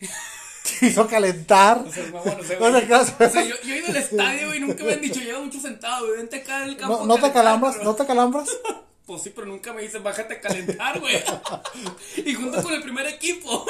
Quiso 0.80 1.06
calentar. 1.08 1.78
O 1.86 1.90
sea, 1.90 2.06
no, 2.08 2.20
o 2.20 2.42
sea, 2.42 3.44
yo, 3.44 3.54
yo 3.64 3.74
he 3.74 3.78
ido 3.78 3.88
al 3.88 3.96
estadio 3.96 4.54
y 4.54 4.60
nunca 4.60 4.84
me 4.84 4.92
han 4.94 5.00
dicho, 5.00 5.20
lleva 5.20 5.40
mucho 5.40 5.60
sentado, 5.60 6.06
güey, 6.06 6.18
vente 6.18 6.36
acá 6.36 6.62
en 6.62 6.70
el 6.70 6.76
campo. 6.76 6.98
No, 6.98 7.06
no 7.06 7.14
te 7.14 7.20
calentar", 7.20 7.42
calambras, 7.44 7.74
pero- 7.76 7.84
no 7.90 7.96
te 7.96 8.06
calambras. 8.06 8.48
Pues 9.04 9.22
sí, 9.22 9.32
pero 9.34 9.48
nunca 9.48 9.72
me 9.72 9.82
dicen, 9.82 10.02
bájate 10.04 10.34
a 10.34 10.40
calentar, 10.40 11.00
güey. 11.00 11.16
y 12.24 12.34
junto 12.34 12.62
con 12.62 12.72
el 12.72 12.82
primer 12.82 13.04
equipo. 13.08 13.66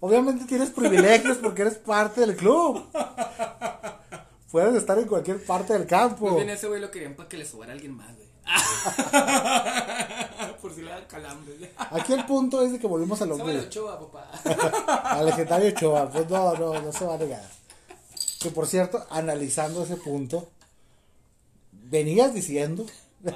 Obviamente 0.00 0.44
tienes 0.44 0.68
privilegios 0.70 1.38
porque 1.38 1.62
eres 1.62 1.76
parte 1.76 2.20
del 2.20 2.36
club. 2.36 2.86
Puedes 4.50 4.74
estar 4.74 4.98
en 4.98 5.06
cualquier 5.08 5.42
parte 5.44 5.72
del 5.72 5.86
campo. 5.86 6.28
Pues 6.28 6.36
bien, 6.36 6.50
ese 6.50 6.68
güey 6.68 6.80
lo 6.80 6.90
querían 6.90 7.14
para 7.14 7.28
que 7.28 7.38
le 7.38 7.46
subara 7.46 7.72
a 7.72 7.74
alguien 7.74 7.96
más, 7.96 8.14
güey. 8.16 8.27
Por 10.60 10.74
si 10.74 10.82
le 10.82 10.90
da 10.90 11.06
calambre. 11.06 11.72
Aquí 11.76 12.12
el 12.12 12.26
punto 12.26 12.62
es 12.62 12.72
de 12.72 12.78
que 12.78 12.86
volvimos 12.86 13.20
a 13.22 13.26
lo 13.26 13.36
mismo. 13.36 13.60
Ochoa, 13.60 13.98
papá. 13.98 14.30
Al 15.04 15.26
legendario 15.26 15.68
Ochoa. 15.68 16.10
Pues 16.10 16.28
no, 16.28 16.54
no, 16.54 16.80
no 16.80 16.92
se 16.92 17.04
va 17.04 17.14
a 17.14 17.18
negar. 17.18 17.48
Que 18.40 18.50
por 18.50 18.66
cierto, 18.66 19.06
analizando 19.10 19.82
ese 19.82 19.96
punto, 19.96 20.50
venías 21.72 22.34
diciendo. 22.34 22.86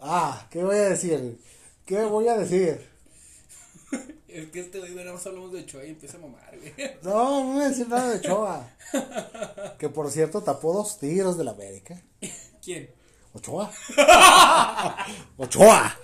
ah, 0.00 0.46
¿qué 0.50 0.62
voy 0.62 0.76
a 0.76 0.90
decir? 0.90 1.38
¿Qué 1.86 2.04
voy 2.04 2.28
a 2.28 2.36
decir? 2.36 2.90
Es 4.28 4.50
que 4.50 4.60
este 4.60 4.78
güey, 4.78 4.94
nada 4.94 5.12
más 5.12 5.26
hablamos 5.26 5.52
de 5.52 5.60
Ochoa 5.60 5.84
y 5.84 5.90
empieza 5.90 6.16
a 6.16 6.20
mamar, 6.20 6.58
güey. 6.58 6.72
No, 7.02 7.44
no 7.44 7.52
voy 7.52 7.64
a 7.64 7.68
decir 7.68 7.88
nada 7.88 8.10
de 8.10 8.16
Ochoa. 8.16 8.66
Que 9.78 9.90
por 9.90 10.10
cierto 10.10 10.42
tapó 10.42 10.72
dos 10.72 10.98
tiros 10.98 11.36
de 11.36 11.44
la 11.44 11.50
América. 11.50 12.00
¿Quién? 12.64 12.88
Ochoa. 13.34 13.70
Ochoa. 15.36 15.96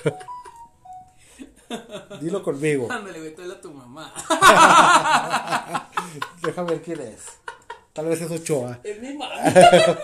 Dilo 2.21 2.43
conmigo. 2.43 2.91
Ándale, 2.91 3.19
güey, 3.19 3.35
tú 3.35 3.43
a 3.43 3.61
tu 3.61 3.71
mamá. 3.73 4.13
Déjame 6.43 6.71
ver 6.71 6.83
quién 6.83 7.01
es. 7.01 7.21
Tal 7.93 8.07
vez 8.07 8.21
es 8.23 8.31
Ochoa. 8.31 8.81
Es 8.83 9.01
mi 9.01 9.15
mamá. 9.15 9.35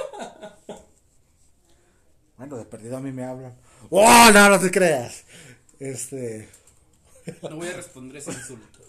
Bueno, 2.36 2.56
de 2.56 2.64
perdido 2.64 2.96
a 2.96 3.00
mí 3.00 3.12
me 3.12 3.24
hablan. 3.24 3.54
¡Oh, 3.90 4.30
no, 4.32 4.48
no 4.50 4.58
te 4.58 4.68
creas! 4.68 5.22
Este. 5.78 6.48
No 7.48 7.56
voy 7.56 7.68
a 7.68 7.74
responder 7.74 8.16
ese 8.16 8.32
insulto. 8.32 8.80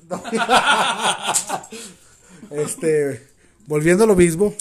Este. 2.50 3.28
Volviendo 3.68 4.04
a 4.04 4.08
lo 4.08 4.16
mismo. 4.16 4.52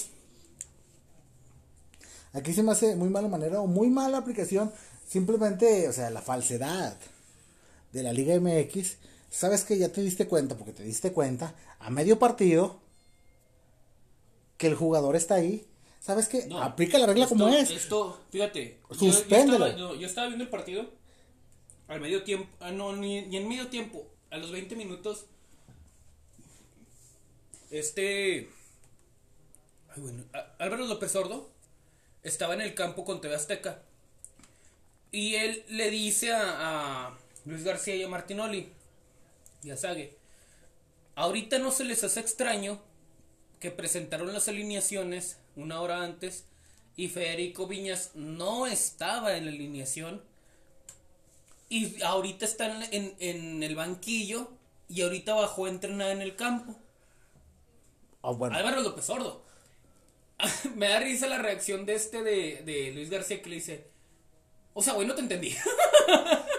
Aquí 2.34 2.52
se 2.52 2.62
me 2.62 2.72
hace 2.72 2.96
muy 2.96 3.08
mala 3.08 3.28
manera 3.28 3.60
o 3.60 3.66
muy 3.66 3.88
mala 3.88 4.18
aplicación. 4.18 4.72
Simplemente, 5.08 5.88
o 5.88 5.92
sea, 5.92 6.10
la 6.10 6.20
falsedad 6.20 6.96
de 7.92 8.02
la 8.02 8.12
Liga 8.12 8.34
MX. 8.38 8.96
Sabes 9.30 9.64
que 9.64 9.78
ya 9.78 9.88
te 9.90 10.00
diste 10.02 10.26
cuenta, 10.28 10.56
porque 10.56 10.72
te 10.72 10.82
diste 10.82 11.12
cuenta 11.12 11.54
a 11.78 11.90
medio 11.90 12.18
partido 12.18 12.80
que 14.58 14.66
el 14.66 14.74
jugador 14.74 15.16
está 15.16 15.34
ahí. 15.36 15.66
¿Sabes 16.00 16.28
qué? 16.28 16.46
No, 16.46 16.62
Aplica 16.62 16.98
la 16.98 17.06
regla 17.06 17.26
como 17.26 17.48
es. 17.48 17.70
Esto, 17.70 18.20
fíjate. 18.30 18.78
yo- 18.90 18.96
Yo, 19.06 19.12
Suspéndelo. 19.12 19.66
estaba, 19.66 19.94
yo- 19.94 20.06
estaba 20.06 20.26
viendo 20.26 20.44
el 20.44 20.50
partido. 20.50 20.90
Al 21.88 22.00
medio 22.00 22.22
tiempo. 22.24 22.48
Ah, 22.60 22.70
no, 22.72 22.94
ni, 22.96 23.22
ni 23.26 23.36
en 23.36 23.48
medio 23.48 23.68
tiempo. 23.68 24.06
A 24.30 24.36
los 24.38 24.50
20 24.52 24.74
minutos. 24.76 25.26
Este. 27.70 28.48
Ay, 29.88 30.02
bueno. 30.02 30.24
Álvaro 30.58 30.86
López 30.86 31.12
Sordo. 31.12 31.50
Estaba 32.24 32.54
en 32.54 32.60
el 32.62 32.74
campo 32.74 33.04
con 33.04 33.20
TV 33.20 33.34
Azteca. 33.36 33.82
Y 35.12 35.36
él 35.36 35.64
le 35.68 35.90
dice 35.90 36.32
a, 36.32 37.06
a 37.08 37.18
Luis 37.44 37.62
García 37.64 37.94
y 37.94 38.02
a 38.02 38.08
Martinoli. 38.08 38.68
Y 39.62 39.70
a 39.70 39.76
Sague. 39.76 40.16
Ahorita 41.16 41.58
no 41.58 41.70
se 41.70 41.84
les 41.84 42.02
hace 42.04 42.20
extraño 42.20 42.80
que 43.60 43.70
presentaron 43.70 44.32
las 44.32 44.48
alineaciones 44.48 45.38
una 45.56 45.80
hora 45.80 46.02
antes 46.02 46.44
y 46.96 47.08
Federico 47.08 47.66
Viñas 47.66 48.10
no 48.14 48.66
estaba 48.66 49.36
en 49.36 49.46
la 49.46 49.52
alineación 49.52 50.22
y 51.68 52.02
ahorita 52.02 52.44
está 52.44 52.66
en, 52.66 52.82
en- 52.92 53.16
en 53.20 53.62
el 53.62 53.74
banquillo 53.76 54.50
y 54.88 55.02
ahorita 55.02 55.34
bajó 55.34 55.66
a 55.66 55.70
entrenar 55.70 56.10
en 56.10 56.22
el 56.22 56.36
campo. 56.36 56.76
Ah, 58.22 58.30
bueno. 58.32 58.56
Álvaro 58.56 58.80
López 58.82 59.04
Sordo. 59.04 59.42
Me 60.76 60.88
da 60.88 61.00
risa 61.00 61.26
la 61.26 61.38
reacción 61.38 61.86
de 61.86 61.94
este 61.94 62.22
de, 62.22 62.62
de 62.64 62.92
Luis 62.92 63.10
García 63.10 63.42
que 63.42 63.50
le 63.50 63.56
dice, 63.56 63.88
o 64.72 64.82
sea, 64.82 64.94
güey, 64.94 65.06
no 65.06 65.14
te 65.14 65.20
entendí. 65.20 65.50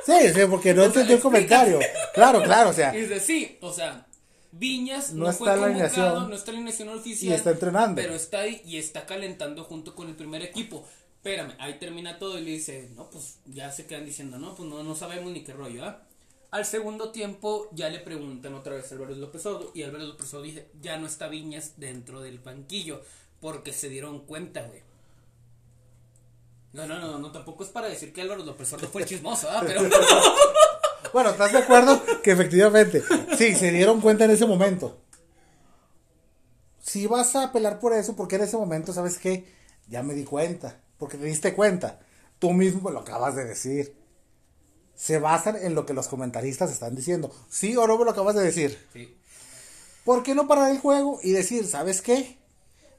Sí, 0.05 0.13
sí, 0.33 0.41
porque 0.49 0.73
no 0.73 0.81
O 0.83 0.85
sea, 0.85 1.01
entendí 1.01 1.13
el 1.13 1.19
comentario. 1.19 1.79
Claro, 2.13 2.41
claro, 2.43 2.69
o 2.69 2.73
sea. 2.73 2.95
Y 2.95 3.01
dice, 3.01 3.19
sí, 3.19 3.57
o 3.61 3.73
sea, 3.73 4.05
Viñas 4.51 5.11
No 5.11 5.25
no, 5.25 5.29
está 5.29 5.57
fue 5.57 5.71
convocado, 5.71 6.29
no 6.29 6.35
está 6.35 6.51
en 6.51 6.55
la 6.55 6.59
alineación 6.59 6.89
oficial. 6.89 7.31
Y 7.31 7.35
está 7.35 7.51
entrenando. 7.51 8.01
Pero 8.01 8.15
está 8.15 8.39
ahí 8.39 8.61
y 8.65 8.77
está 8.77 9.05
calentando 9.05 9.63
junto 9.65 9.95
con 9.95 10.07
el 10.07 10.15
primer 10.15 10.41
equipo. 10.43 10.87
Espérame, 11.17 11.55
ahí 11.59 11.77
termina 11.79 12.19
todo 12.19 12.39
y 12.39 12.43
le 12.43 12.51
dice, 12.51 12.89
no, 12.95 13.09
pues 13.09 13.39
ya 13.45 13.71
se 13.71 13.85
quedan 13.85 14.05
diciendo, 14.05 14.37
no, 14.37 14.55
pues 14.55 14.69
no, 14.69 14.83
no 14.83 14.95
sabemos 14.95 15.31
ni 15.33 15.43
qué 15.43 15.53
rollo, 15.53 15.83
¿ah? 15.83 16.03
Al 16.51 16.65
segundo 16.65 17.11
tiempo 17.11 17.67
ya 17.73 17.89
le 17.89 17.99
preguntan 17.99 18.53
otra 18.53 18.75
vez 18.75 18.89
a 18.89 18.95
Álvaro 18.95 19.13
López 19.15 19.41
Sordo 19.41 19.71
y 19.73 19.83
Álvaro 19.83 20.05
López 20.05 20.29
Sordo 20.29 20.43
dice, 20.43 20.69
ya 20.79 20.97
no 20.97 21.07
está 21.07 21.27
Viñas 21.27 21.73
dentro 21.77 22.21
del 22.21 22.39
banquillo 22.39 23.01
porque 23.45 23.73
se 23.73 23.89
dieron 23.89 24.25
cuenta, 24.25 24.63
güey. 24.63 24.81
No, 26.73 26.87
no, 26.87 26.97
no, 26.97 27.19
no, 27.19 27.31
tampoco 27.31 27.63
es 27.63 27.69
para 27.69 27.87
decir 27.87 28.11
que 28.11 28.21
Álvaro 28.21 28.43
López 28.43 28.67
Sordo 28.67 28.87
fue 28.87 29.05
chismoso, 29.05 29.47
¿ah? 29.51 29.61
Pero... 29.63 29.81
Bueno, 31.13 31.29
¿estás 31.29 31.51
de 31.51 31.59
acuerdo? 31.59 32.01
Que 32.23 32.31
efectivamente, 32.31 33.03
sí, 33.37 33.53
se 33.53 33.69
dieron 33.69 34.01
cuenta 34.01 34.25
en 34.25 34.31
ese 34.31 34.47
momento. 34.47 34.97
Si 36.81 37.05
vas 37.05 37.35
a 37.35 37.43
apelar 37.43 37.79
por 37.79 37.93
eso, 37.93 38.15
porque 38.15 38.37
en 38.37 38.41
ese 38.41 38.57
momento, 38.57 38.91
¿sabes 38.91 39.19
qué? 39.19 39.45
Ya 39.87 40.01
me 40.01 40.15
di 40.15 40.23
cuenta, 40.23 40.81
porque 40.97 41.17
te 41.17 41.25
diste 41.25 41.53
cuenta. 41.53 41.99
Tú 42.39 42.51
mismo 42.51 42.89
lo 42.89 43.01
acabas 43.01 43.35
de 43.35 43.45
decir. 43.45 43.95
Se 44.95 45.19
basan 45.19 45.55
en 45.57 45.75
lo 45.75 45.85
que 45.85 45.93
los 45.93 46.07
comentaristas 46.07 46.71
están 46.71 46.95
diciendo. 46.95 47.31
¿Sí 47.47 47.77
o 47.77 47.85
no 47.85 47.95
me 47.99 48.05
lo 48.05 48.11
acabas 48.11 48.33
de 48.33 48.43
decir? 48.43 48.87
Sí. 48.91 49.15
¿Por 50.03 50.23
qué 50.23 50.33
no 50.33 50.47
parar 50.47 50.71
el 50.71 50.79
juego 50.79 51.19
y 51.21 51.31
decir, 51.31 51.67
¿sabes 51.67 52.01
qué? 52.01 52.39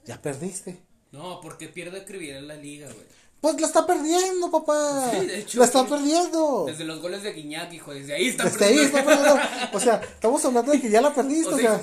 Ya 0.07 0.21
perdiste. 0.23 0.81
No, 1.13 1.41
porque 1.41 1.69
pierde 1.69 2.05
en 2.09 2.49
la 2.49 2.55
liga, 2.57 2.87
güey. 2.87 3.07
Pues 3.41 3.61
la 3.61 3.67
está 3.67 3.87
perdiendo, 3.87 4.51
papá. 4.51 5.11
Sí, 5.13 5.27
de 5.27 5.39
hecho, 5.41 5.59
la 5.59 5.67
está 5.67 5.87
perdiendo. 5.87 6.65
Desde 6.67 6.85
los 6.85 7.01
goles 7.01 7.23
de 7.23 7.33
Guiñac, 7.33 7.73
hijo, 7.73 7.93
desde 7.93 8.15
ahí 8.15 8.29
está 8.29 8.45
Desde 8.45 8.65
ahí 8.65 8.79
está 8.79 9.05
perdiendo. 9.05 9.37
O 9.73 9.81
sea, 9.81 10.01
estamos 10.03 10.45
hablando 10.45 10.73
de 10.73 10.81
que 10.81 10.91
ya 10.91 11.01
la 11.01 11.15
perdiste. 11.15 11.49
O 11.49 11.55
O 11.55 11.59
sea, 11.59 11.83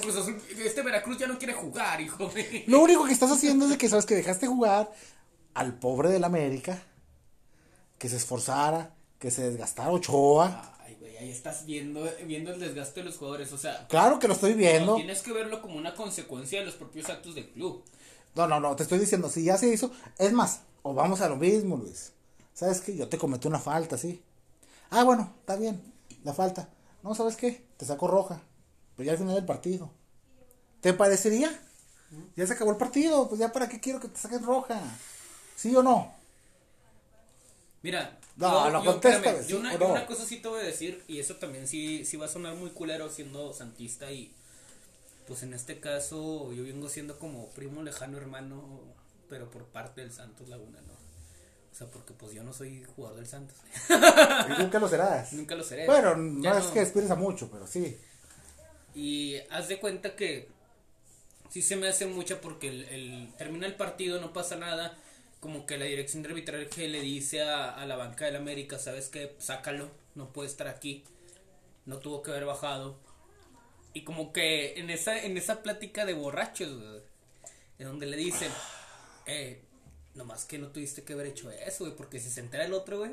este 0.66 0.82
Veracruz 0.82 1.18
ya 1.20 1.28
no 1.28 1.38
quiere 1.38 1.54
jugar, 1.54 2.02
hijo. 2.02 2.30
güey. 2.30 2.64
Lo 2.68 2.82
único 2.82 3.06
que 3.06 3.14
estás 3.14 3.32
haciendo 3.32 3.66
es 3.66 3.72
de 3.72 3.78
que 3.78 3.88
sabes 3.88 4.06
que 4.06 4.16
dejaste 4.16 4.48
jugar 4.48 4.92
al 5.54 5.78
pobre 5.78 6.10
del 6.10 6.24
América, 6.24 6.82
que 8.00 8.10
se 8.10 8.18
esforzara, 8.18 8.94
que 9.20 9.30
se 9.32 9.50
desgastara 9.52 9.92
Ochoa. 9.92 10.76
Ay, 10.86 10.98
güey, 11.00 11.16
ahí 11.18 11.30
estás 11.30 11.66
viendo, 11.66 12.04
viendo 12.26 12.52
el 12.52 12.60
desgaste 12.60 13.02
de 13.02 13.06
los 13.06 13.18
jugadores. 13.18 13.54
O 13.54 13.58
sea, 13.58 13.88
Claro 13.88 14.18
que 14.20 14.28
lo 14.28 14.34
estoy 14.34 14.52
no, 14.52 14.58
viendo. 14.58 14.96
tienes 14.96 15.22
que 15.22 15.32
verlo 15.32 15.62
como 15.62 15.78
una 15.78 15.94
consecuencia 15.94 16.60
de 16.60 16.66
los 16.66 16.76
propios 16.76 17.10
actos 17.10 17.36
del 17.36 17.48
club. 17.50 17.84
No, 18.36 18.48
no, 18.48 18.60
no, 18.60 18.76
te 18.76 18.84
estoy 18.84 19.00
diciendo, 19.00 19.30
si 19.30 19.44
ya 19.44 19.58
se 19.58 19.68
hizo, 19.68 19.92
es 20.18 20.34
más, 20.34 20.62
o 20.82 20.94
vamos 20.94 21.22
a 21.22 21.30
lo 21.30 21.36
mismo, 21.36 21.78
Luis. 21.78 22.14
¿sabes 22.54 22.82
qué? 22.82 22.96
Yo 22.96 23.08
te 23.10 23.18
cometí 23.18 23.48
una 23.48 23.60
falta, 23.60 23.98
sí. 23.98 24.22
Ah, 24.90 25.04
bueno, 25.04 25.34
está 25.40 25.56
bien, 25.56 25.82
la 26.24 26.34
falta. 26.34 26.70
No, 27.02 27.16
¿sabes 27.16 27.36
qué? 27.36 27.66
Te 27.78 27.86
saco 27.86 28.08
roja. 28.08 28.42
Pero 28.96 29.08
ya 29.08 29.12
al 29.14 29.18
final 29.18 29.36
del 29.36 29.46
partido. 29.46 29.92
¿Te 30.82 30.94
parecería? 30.94 31.60
Ya 32.36 32.46
se 32.46 32.54
acabó 32.54 32.72
el 32.72 32.78
partido, 32.78 33.28
pues 33.28 33.40
ya 33.40 33.52
para 33.52 33.68
qué 33.68 33.80
quiero 33.80 34.00
que 34.00 34.08
te 34.08 34.20
saques 34.20 34.42
roja. 34.44 34.80
¿Sí 35.56 35.76
o 35.76 35.82
no? 35.82 36.14
Mira, 37.82 38.20
No, 38.36 38.70
yo, 38.70 38.84
yo, 38.84 38.92
contesta, 38.92 39.18
espérame, 39.18 39.44
¿sí 39.44 39.52
yo 39.52 39.60
una, 39.60 39.78
no? 39.78 39.92
una 39.92 40.06
cosa 40.06 40.26
sí 40.26 40.38
te 40.38 40.48
voy 40.48 40.62
a 40.62 40.64
decir, 40.64 41.04
y 41.08 41.20
eso 41.20 41.36
también 41.36 41.68
sí, 41.68 42.06
sí 42.06 42.18
va 42.18 42.28
a 42.28 42.30
sonar 42.30 42.56
muy 42.56 42.70
culero 42.70 43.10
siendo 43.10 43.52
santista 43.52 44.12
y 44.12 44.34
pues 45.28 45.44
en 45.44 45.54
este 45.54 45.80
caso 45.80 46.52
yo 46.54 46.64
vengo 46.64 46.90
siendo 46.90 47.18
como 47.20 47.50
primo 47.52 47.82
lejano 47.84 48.18
hermano, 48.18 48.82
pero 49.30 49.50
por 49.50 49.66
parte 49.66 50.02
del 50.02 50.12
Santos 50.12 50.50
Laguna, 50.50 50.82
¿no? 50.82 50.94
O 50.94 51.76
sea, 51.76 51.88
porque 51.88 52.14
pues 52.14 52.34
yo 52.34 52.44
no 52.44 52.54
soy 52.54 52.84
jugador 52.96 53.18
del 53.18 53.28
Santos. 53.28 53.58
Y 53.90 54.62
nunca 54.62 54.78
lo 54.80 54.88
serás. 54.88 55.34
Nunca 55.34 55.56
lo 55.56 55.64
seré. 55.64 55.88
Bueno, 55.88 56.16
no 56.16 56.42
Ya 56.44 56.60
es 56.60 56.66
que 56.68 56.80
aspires 56.82 57.10
a 57.10 57.16
mucho, 57.16 57.50
pero 57.52 57.66
sí. 57.66 57.98
Y 58.94 59.38
haz 59.50 59.70
de 59.70 59.80
cuenta 59.80 60.16
que 60.16 60.50
sí 61.50 61.62
se 61.64 61.76
me 61.76 61.88
hace 61.88 62.06
mucha 62.06 62.42
porque 62.42 62.68
el, 62.70 62.84
el- 62.86 63.34
termina 63.38 63.66
el 63.66 63.76
partido, 63.76 64.22
no 64.22 64.34
pasa 64.34 64.56
nada. 64.56 64.96
Como 65.40 65.66
que 65.66 65.78
la 65.78 65.86
dirección 65.86 66.22
de 66.24 66.30
arbitraje 66.30 66.88
le 66.88 67.02
dice 67.02 67.42
a, 67.42 67.72
a 67.74 67.86
la 67.88 67.96
banca 67.96 68.26
del 68.26 68.36
América, 68.36 68.78
¿sabes 68.78 69.10
qué? 69.10 69.36
Sácalo, 69.40 69.90
no 70.16 70.32
puede 70.32 70.50
estar 70.50 70.68
aquí. 70.68 71.04
No 71.86 71.98
tuvo 71.98 72.22
que 72.22 72.32
haber 72.32 72.46
bajado. 72.46 72.98
Y 73.94 74.04
como 74.04 74.34
que 74.34 74.80
en 74.80 74.90
esa, 74.90 75.24
en 75.24 75.38
esa 75.38 75.62
plática 75.62 76.06
de 76.06 76.14
borrachos, 76.14 76.76
güey, 76.78 77.02
en 77.80 77.88
donde 77.88 78.08
le 78.08 78.18
dicen, 78.18 78.52
eh, 79.26 79.62
nomás 80.16 80.46
que 80.46 80.58
no 80.58 80.70
tuviste 80.70 81.04
que 81.04 81.14
haber 81.14 81.28
hecho 81.28 81.52
eso, 81.52 81.86
güey, 81.86 81.96
porque 81.96 82.20
si 82.20 82.30
se 82.30 82.40
entera 82.40 82.66
el 82.66 82.74
otro, 82.74 83.00
güey, 83.00 83.12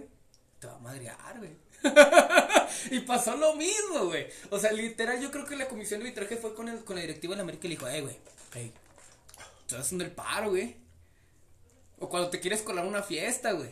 te 0.59 0.67
va 0.67 0.77
a 0.77 0.79
madrear, 0.79 1.39
güey. 1.39 1.53
y 2.91 3.01
pasó 3.01 3.37
lo 3.37 3.57
mismo, 3.57 4.07
güey. 4.07 4.27
O 4.51 4.59
sea, 4.59 4.73
literal, 4.73 5.21
yo 5.21 5.31
creo 5.31 5.47
que 5.47 5.57
la 5.57 5.69
comisión 5.69 6.01
de 6.01 6.09
arbitraje 6.09 6.37
fue 6.37 6.55
con, 6.55 6.69
el, 6.69 6.85
con 6.85 6.97
la 6.97 7.03
directiva 7.03 7.33
de 7.33 7.37
la 7.37 7.43
América 7.43 7.67
y 7.67 7.71
le 7.71 7.77
dijo, 7.77 7.89
eh, 7.89 8.01
güey, 8.01 8.17
hey, 8.55 8.73
estás 9.61 9.81
haciendo 9.81 10.05
el 10.05 10.13
paro, 10.13 10.51
güey. 10.51 10.77
O 11.99 12.09
cuando 12.09 12.31
te 12.31 12.41
quieres 12.41 12.63
colar 12.63 12.87
una 12.87 13.03
fiesta, 13.03 13.53
güey. 13.53 13.69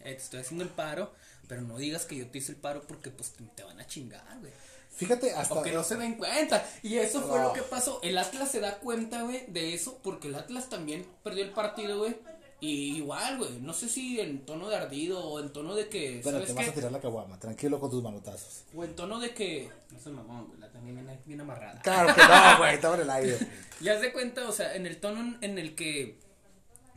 Eh, 0.00 0.14
te 0.14 0.16
estoy 0.16 0.40
haciendo 0.40 0.64
el 0.64 0.70
paro, 0.70 1.14
pero 1.48 1.62
no 1.62 1.78
digas 1.78 2.04
que 2.04 2.16
yo 2.16 2.26
te 2.26 2.38
hice 2.38 2.52
el 2.52 2.58
paro 2.58 2.82
porque 2.86 3.10
pues 3.10 3.32
te 3.54 3.62
van 3.62 3.80
a 3.80 3.86
chingar, 3.86 4.38
güey. 4.40 4.52
Fíjate, 4.94 5.34
hasta. 5.34 5.54
O 5.54 5.62
que 5.62 5.72
no 5.72 5.82
se 5.82 5.96
den 5.96 6.14
cuenta. 6.14 6.64
Y 6.82 6.96
eso 6.96 7.22
fue 7.22 7.40
lo 7.40 7.52
que 7.52 7.62
pasó. 7.62 8.00
El 8.02 8.16
Atlas 8.18 8.50
se 8.50 8.60
da 8.60 8.78
cuenta, 8.78 9.22
güey, 9.22 9.44
de 9.48 9.74
eso, 9.74 9.98
porque 10.02 10.28
el 10.28 10.34
Atlas 10.36 10.68
también 10.68 11.06
perdió 11.22 11.44
el 11.44 11.50
partido, 11.50 11.98
güey. 11.98 12.16
Y 12.60 12.96
igual, 12.96 13.36
güey, 13.38 13.58
no 13.60 13.74
sé 13.74 13.88
si 13.88 14.20
en 14.20 14.46
tono 14.46 14.70
de 14.70 14.76
ardido 14.76 15.22
o 15.22 15.38
en 15.38 15.52
tono 15.52 15.74
de 15.74 15.88
que, 15.88 16.20
Pero 16.24 16.38
¿sabes 16.38 16.46
te 16.46 16.52
vas 16.54 16.64
qué? 16.64 16.70
a 16.70 16.74
tirar 16.74 16.92
la 16.92 17.00
caguama, 17.00 17.38
tranquilo 17.38 17.78
con 17.78 17.90
tus 17.90 18.02
manotazos. 18.02 18.62
O 18.74 18.84
en 18.84 18.96
tono 18.96 19.20
de 19.20 19.34
que, 19.34 19.68
no 19.90 20.00
sé, 20.00 20.08
mamón, 20.10 20.46
güey, 20.46 20.60
la 20.60 20.70
también 20.70 20.96
viene 20.96 21.18
bien 21.26 21.40
amarrada. 21.42 21.78
Claro 21.82 22.14
que 22.14 22.22
no, 22.22 22.58
güey, 22.58 22.74
estaba 22.76 22.94
en 22.94 23.02
el 23.02 23.10
aire. 23.10 23.38
Ya 23.80 23.98
de 23.98 24.12
cuenta, 24.12 24.48
o 24.48 24.52
sea, 24.52 24.76
en 24.76 24.86
el 24.86 24.98
tono 24.98 25.36
en 25.42 25.58
el 25.58 25.74
que 25.74 26.18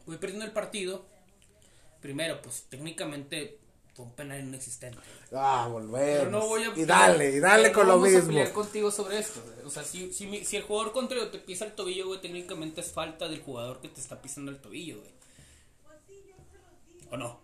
voy 0.05 0.17
perdiendo 0.17 0.45
el 0.45 0.51
partido, 0.51 1.05
primero, 1.99 2.41
pues 2.41 2.63
técnicamente 2.69 3.59
un 4.05 4.11
penal 4.13 4.39
inexistente. 4.41 4.99
Ah, 5.33 5.67
volvemos. 5.71 6.19
Pero 6.19 6.31
no 6.31 6.47
voy 6.47 6.63
a. 6.63 6.73
y 6.75 6.85
dale, 6.85 7.31
y 7.35 7.39
dale 7.39 7.71
con 7.71 7.87
no 7.87 7.93
lo 7.93 7.99
vamos 7.99 8.09
a 8.09 8.11
mismo. 8.17 8.27
pelear 8.27 8.51
contigo 8.53 8.91
sobre 8.91 9.19
esto. 9.19 9.41
O 9.65 9.69
sea, 9.69 9.83
si, 9.83 10.13
si, 10.13 10.55
el 10.55 10.63
jugador 10.63 10.91
contrario 10.93 11.29
te 11.29 11.39
pisa 11.39 11.65
el 11.65 11.73
tobillo, 11.73 12.07
güey, 12.07 12.21
técnicamente 12.21 12.81
es 12.81 12.91
falta 12.91 13.27
del 13.27 13.41
jugador 13.41 13.79
que 13.81 13.89
te 13.89 13.99
está 14.01 14.21
pisando 14.21 14.51
el 14.51 14.59
tobillo, 14.59 14.97
güey. 14.99 15.11
¿O 17.11 17.17
no? 17.17 17.39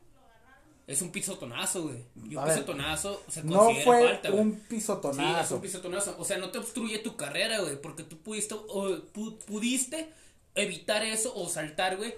Es 0.86 1.02
un 1.02 1.12
pisotonazo, 1.12 1.84
güey. 1.84 2.04
Y 2.30 2.36
un 2.36 2.40
A 2.44 2.46
ver, 2.46 2.56
pisotonazo 2.56 3.24
se 3.30 3.44
No 3.44 3.60
considera 3.60 3.86
fue 3.86 4.08
falta, 4.10 4.30
güey. 4.30 4.42
un 4.42 4.52
Sí, 4.54 4.60
es 4.62 4.68
pisotonazo. 4.68 5.56
un 5.56 5.62
pisotonazo. 5.62 6.16
O 6.20 6.26
sea, 6.26 6.38
no 6.38 6.50
te 6.52 6.58
obstruye 6.58 7.00
tu 7.00 7.16
carrera, 7.16 7.60
güey. 7.62 7.82
Porque 7.82 8.04
tú 8.04 8.18
pudiste, 8.18 8.54
o, 8.56 8.90
pu- 9.14 9.38
pudiste 9.46 10.10
evitar 10.56 11.04
eso 11.06 11.34
o 11.36 11.48
saltar, 11.48 11.96
güey. 11.98 12.14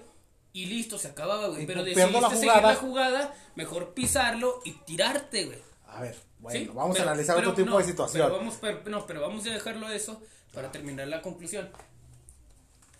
Y 0.56 0.64
listo, 0.64 0.96
se 0.98 1.08
acababa, 1.08 1.48
güey. 1.48 1.66
Pero 1.66 1.84
decidiste 1.84 2.18
la 2.18 2.30
seguir 2.30 2.46
la 2.46 2.74
jugada, 2.76 3.34
mejor 3.56 3.92
pisarlo 3.92 4.62
y 4.64 4.72
tirarte, 4.72 5.44
güey. 5.44 5.58
A 5.86 6.00
ver, 6.00 6.16
bueno, 6.38 6.58
Sí, 6.58 6.66
vamos 6.72 6.96
pero- 6.96 7.08
a 7.08 7.12
analizar 7.12 7.36
pero 7.36 7.50
otro 7.50 7.62
tipo 7.62 7.70
no, 7.74 7.78
de 7.78 7.84
situación. 7.84 8.26
Pero 8.26 8.38
vamos, 8.38 8.54
pero- 8.58 8.80
no, 8.86 9.06
pero 9.06 9.20
vamos 9.20 9.46
a 9.46 9.50
dejarlo 9.50 9.90
eso 9.90 10.22
para 10.54 10.72
terminar 10.72 11.08
la 11.08 11.20
conclusión. 11.20 11.68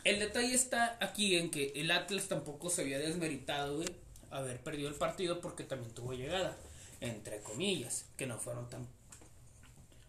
El 0.04 0.18
detalle 0.18 0.54
está 0.54 0.98
aquí 1.00 1.36
en 1.38 1.50
que 1.50 1.72
el 1.76 1.90
Atlas 1.92 2.28
tampoco 2.28 2.68
se 2.68 2.82
había 2.82 2.98
desmeritado, 2.98 3.76
güey, 3.76 3.88
haber 4.30 4.60
perdido 4.60 4.90
el 4.90 4.94
partido 4.94 5.40
porque 5.40 5.64
también 5.64 5.94
tuvo 5.94 6.12
llegada, 6.12 6.54
entre 7.00 7.40
comillas, 7.40 8.04
que 8.18 8.26
no 8.26 8.38
fueron 8.38 8.68
tan... 8.68 8.86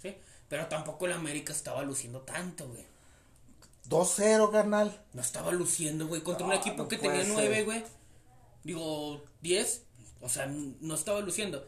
¿Sí? 0.02 0.18
Pero 0.50 0.66
tampoco 0.68 1.06
el 1.06 1.14
América 1.14 1.54
estaba 1.54 1.82
luciendo 1.84 2.20
tanto, 2.24 2.68
güey. 2.68 2.84
2-0, 3.90 4.52
carnal. 4.52 5.02
No 5.14 5.22
estaba 5.22 5.52
luciendo, 5.52 6.08
güey, 6.08 6.22
contra 6.22 6.46
un 6.46 6.54
equipo 6.54 6.84
no 6.84 6.88
que 6.90 6.98
tenía 6.98 7.24
ser. 7.24 7.34
nueve, 7.34 7.64
güey. 7.64 7.84
Digo, 8.64 9.24
diez. 9.42 9.84
O 10.22 10.30
sea, 10.30 10.48
no 10.48 10.96
estaba 10.96 11.20
luciendo. 11.22 11.66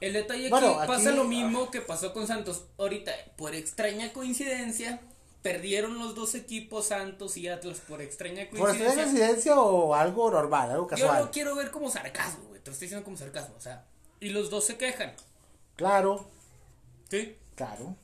El 0.00 0.14
detalle 0.14 0.44
aquí 0.44 0.50
Bueno, 0.50 0.78
aquí- 0.80 0.86
pasa 0.88 1.10
lo 1.12 1.24
mismo 1.24 1.70
que 1.70 1.80
pasó 1.82 2.12
con 2.12 2.26
Santos. 2.26 2.64
Ahorita, 2.78 3.12
por 3.36 3.54
extraña 3.54 4.12
coincidencia, 4.14 5.00
perdieron 5.42 5.98
los 5.98 6.14
dos 6.14 6.34
equipos, 6.34 6.86
Santos 6.86 7.36
y 7.36 7.48
Atlas, 7.48 7.80
por 7.86 8.00
extraña 8.00 8.46
¿Por 8.50 8.70
extraña 8.70 8.94
coincidencia. 8.94 9.04
coincidencia 9.04 9.60
o 9.60 9.94
algo 9.94 10.30
normal, 10.30 10.70
algo 10.70 10.84
Yo 10.84 10.88
casual? 10.88 11.24
lo 11.26 11.30
quiero 11.30 11.54
ver 11.54 11.70
como 11.70 11.90
sarcasmo, 11.90 12.44
güey. 12.48 12.60
Te 12.62 12.70
lo 12.70 12.72
estoy 12.72 12.86
diciendo 12.86 13.04
como 13.04 13.16
sarcasmo. 13.18 13.54
O 13.56 13.60
sea, 13.60 13.84
y 14.20 14.30
los 14.30 14.48
dos 14.50 14.64
se 14.64 14.76
quejan. 14.78 15.14
Claro, 15.76 16.28
Sí. 17.10 17.36
claro. 17.54 17.94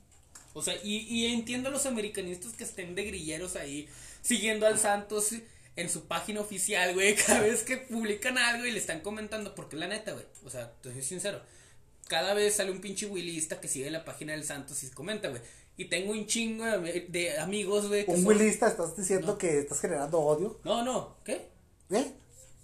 O 0.59 0.63
sea, 0.63 0.75
y, 0.83 0.97
y 1.01 1.27
entiendo 1.35 1.69
a 1.69 1.73
los 1.73 1.85
americanistas 1.85 2.53
que 2.55 2.65
estén 2.65 2.95
de 2.95 3.05
grilleros 3.05 3.57
ahí, 3.57 3.87
siguiendo 4.23 4.67
al 4.67 4.79
Santos 4.79 5.33
en 5.77 5.91
su 5.91 6.07
página 6.07 6.41
oficial, 6.41 6.95
güey, 6.95 7.15
cada 7.27 7.41
vez 7.41 7.63
que 7.63 7.77
publican 7.77 8.39
algo 8.39 8.65
y 8.65 8.71
le 8.73 8.79
están 8.79 9.01
comentando, 9.01 9.55
porque 9.55 9.77
la 9.77 9.87
neta, 9.87 10.13
güey, 10.13 10.25
o 10.47 10.49
sea, 10.49 10.73
te 10.83 10.93
soy 10.95 11.03
sincero, 11.03 11.43
cada 12.09 12.33
vez 12.33 12.57
sale 12.57 12.71
un 12.71 12.81
pinche 12.81 13.05
willista 13.05 13.61
que 13.61 13.69
sigue 13.69 13.91
la 13.91 14.03
página 14.07 14.33
del 14.33 14.45
Santos 14.45 14.83
y 14.83 14.89
comenta, 14.89 15.29
güey, 15.29 15.43
y 15.77 15.85
tengo 15.91 16.13
un 16.13 16.27
chingo 16.27 16.65
de, 16.65 17.05
de 17.09 17.39
amigos, 17.39 17.89
güey, 17.89 18.05
Un 18.09 18.17
son- 18.17 18.27
willista, 18.27 18.69
estás 18.69 18.97
diciendo 18.97 19.37
que 19.37 19.59
estás 19.59 19.79
generando 19.79 20.19
odio. 20.21 20.59
No, 20.65 20.83
no, 20.83 21.19
¿qué? 21.23 21.49
¿Eh? 21.91 22.13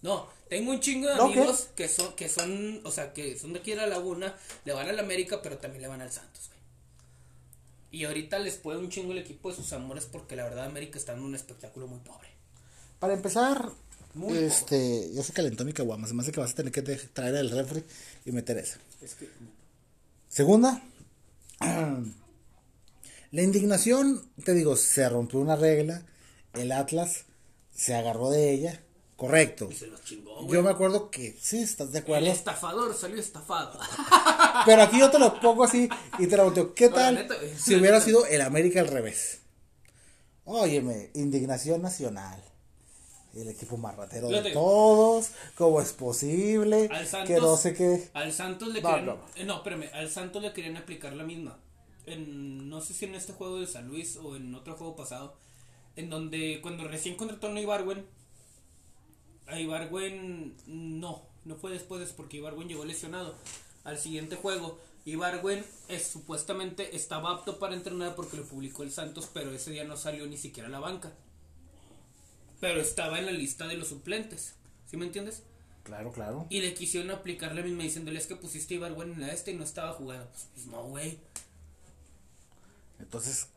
No, 0.01 0.31
tengo 0.49 0.71
un 0.71 0.81
chingo 0.81 1.11
de 1.11 1.17
¿No, 1.17 1.29
qué? 1.31 1.41
amigos 1.41 1.69
que 1.77 1.89
son, 1.89 2.15
que 2.17 2.31
son, 2.31 2.81
o 2.85 2.91
sea, 2.91 3.13
que 3.13 3.39
son 3.39 3.53
de 3.53 3.59
aquí 3.61 3.73
de 3.73 3.77
la 3.77 3.87
laguna, 3.87 4.35
le 4.65 4.73
van 4.73 4.89
al 4.89 4.99
América, 4.99 5.43
pero 5.43 5.59
también 5.59 5.83
le 5.83 5.89
van 5.89 6.01
al 6.01 6.11
Santos. 6.11 6.49
Y 7.93 8.05
ahorita 8.05 8.39
les 8.39 8.57
puede 8.57 8.79
un 8.79 8.89
chingo 8.89 9.13
el 9.13 9.19
equipo 9.19 9.51
de 9.51 9.57
sus 9.57 9.73
amores 9.75 10.07
porque 10.11 10.35
la 10.35 10.45
verdad 10.45 10.65
América 10.65 10.99
está 10.99 11.13
en 11.13 11.21
un 11.21 11.35
espectáculo 11.35 11.87
muy 11.87 12.01
pobre. 12.01 12.29
Para 12.99 13.13
empezar, 13.13 13.71
Muy 14.15 14.39
este, 14.39 15.13
ya 15.13 15.23
se 15.23 15.35
calentó 15.35 15.65
mi 15.65 15.75
caguama. 15.75 16.09
Se 16.09 16.15
me 16.15 16.23
hace 16.23 16.33
que 16.33 16.41
vas 16.41 16.53
a 16.53 16.55
tener 16.55 16.73
que 16.73 16.83
traer 16.83 17.35
el 17.35 17.51
refri 17.51 17.85
y 18.25 18.33
meter 18.33 18.57
esa. 18.57 18.79
Es 19.03 19.15
que, 19.15 19.29
Segunda, 20.29 20.83
la 21.61 23.43
indignación, 23.43 24.27
te 24.43 24.55
digo, 24.55 24.77
se 24.77 25.07
rompió 25.11 25.41
una 25.41 25.57
regla. 25.57 26.03
El 26.55 26.73
Atlas 26.73 27.27
se 27.75 27.95
agarró 27.95 28.31
de 28.31 28.55
ella. 28.55 28.81
Correcto. 29.27 29.69
se 29.73 29.87
los 29.87 30.03
chingó, 30.03 30.35
güey. 30.43 30.53
Yo 30.55 30.63
me 30.63 30.71
acuerdo 30.71 31.11
que 31.11 31.37
sí, 31.41 31.63
estás 31.63 31.93
de 31.93 31.99
El 31.99 32.05
acuerdo. 32.05 32.27
estafador 32.27 32.95
salió 32.95 33.19
estafado. 33.21 33.79
Pero 34.67 34.83
aquí 34.83 34.99
yo 34.99 35.11
te 35.11 35.19
lo 35.19 35.39
pongo 35.41 35.65
así 35.65 35.89
y 36.19 36.27
te 36.27 36.37
lo 36.37 36.45
volteo. 36.45 36.75
¿Qué 36.75 36.89
No, 36.89 36.95
tal 36.97 37.15
neta, 37.15 37.35
güey. 37.37 37.57
si 37.57 37.75
hubiera 37.77 38.01
sido 38.01 38.27
el 38.27 38.41
América 38.41 38.81
al 38.81 38.89
revés? 38.89 39.41
Óyeme, 40.45 41.11
indignación 41.15 41.83
nacional. 41.83 42.43
El 43.35 43.49
equipo 43.49 43.77
más 43.79 43.97
ratero 43.97 44.27
de 44.29 44.35
Fíjate. 44.35 44.53
todos. 44.53 45.31
¿Cómo 45.57 45.81
es 45.81 45.93
posible? 45.93 46.89
Al 46.93 47.07
Santos, 47.07 47.29
que 47.29 47.41
no 47.41 47.57
sé 47.57 47.73
qué. 47.75 48.11
Al 48.13 48.33
Santos 48.33 48.69
le 48.69 48.83
No, 48.83 48.89
querían. 48.91 49.07
no. 49.07 49.19
eh, 49.37 49.45
No, 49.45 49.57
espérame. 49.59 49.89
Al 49.95 50.11
Santos 50.11 50.43
le 50.43 50.53
querían 50.53 50.77
aplicar 50.77 51.13
la 51.15 51.25
misma. 51.25 51.59
En, 52.05 52.69
no 52.69 52.81
sé 52.81 52.93
si 52.93 53.05
en 53.07 53.15
este 53.15 53.33
juego 53.33 53.61
de 53.61 53.67
San 53.67 53.87
Luis 53.89 54.17
o 54.17 54.37
en 54.37 54.55
otro 54.55 54.75
juego 54.77 54.97
pasado. 54.97 55.37
En 55.97 56.11
donde 56.11 56.59
cuando 56.61 56.87
recién 56.89 57.17
contrataron 57.17 57.57
a 57.57 57.61
Ibarwen. 57.61 58.05
A 59.47 59.59
Ibarwen 59.59 60.55
no. 60.67 61.23
No 61.45 61.57
fue 61.57 61.73
después, 61.73 62.03
es 62.03 62.13
porque 62.13 62.37
Ibarwen 62.39 62.69
llegó 62.69 62.85
lesionado. 62.85 63.35
Al 63.85 63.99
siguiente 63.99 64.37
juego. 64.37 64.79
Ibarwen 65.05 65.65
es, 65.89 66.07
supuestamente 66.07 66.95
estaba 66.95 67.33
apto 67.33 67.59
para 67.59 67.75
entrenar 67.75 68.15
porque 68.15 68.37
lo 68.37 68.45
publicó 68.45 68.85
el 68.85 68.93
Santos, 68.93 69.29
pero 69.33 69.51
ese 69.51 69.73
día 69.73 69.85
no 69.85 69.97
salió 69.97 70.27
ni 70.27 70.37
siquiera 70.37 70.69
a 70.69 70.73
la 70.73 70.79
banca. 70.79 71.13
Pero 72.61 72.81
estaba 72.81 73.19
en 73.19 73.27
la 73.27 73.33
lista 73.33 73.67
de 73.67 73.77
los 73.77 73.89
suplentes. 73.89 74.55
¿Sí 74.89 74.97
me 74.97 75.07
entiendes? 75.07 75.43
Claro, 75.83 76.13
claro. 76.13 76.47
Y 76.49 76.61
le 76.61 76.75
quisieron 76.75 77.11
aplicar 77.11 77.57
la 77.57 77.63
misma 77.63 77.83
diciéndole 77.83 78.19
es 78.19 78.27
que 78.27 78.37
pusiste 78.37 78.75
a 78.75 78.77
Ibargüen 78.77 79.13
en 79.15 79.21
la 79.23 79.33
este 79.33 79.51
y 79.51 79.55
no 79.55 79.65
estaba 79.65 79.93
jugando. 79.95 80.29
Pues, 80.31 80.47
pues 80.55 80.67
no, 80.67 80.85
güey. 80.85 81.19
Entonces, 83.01 83.49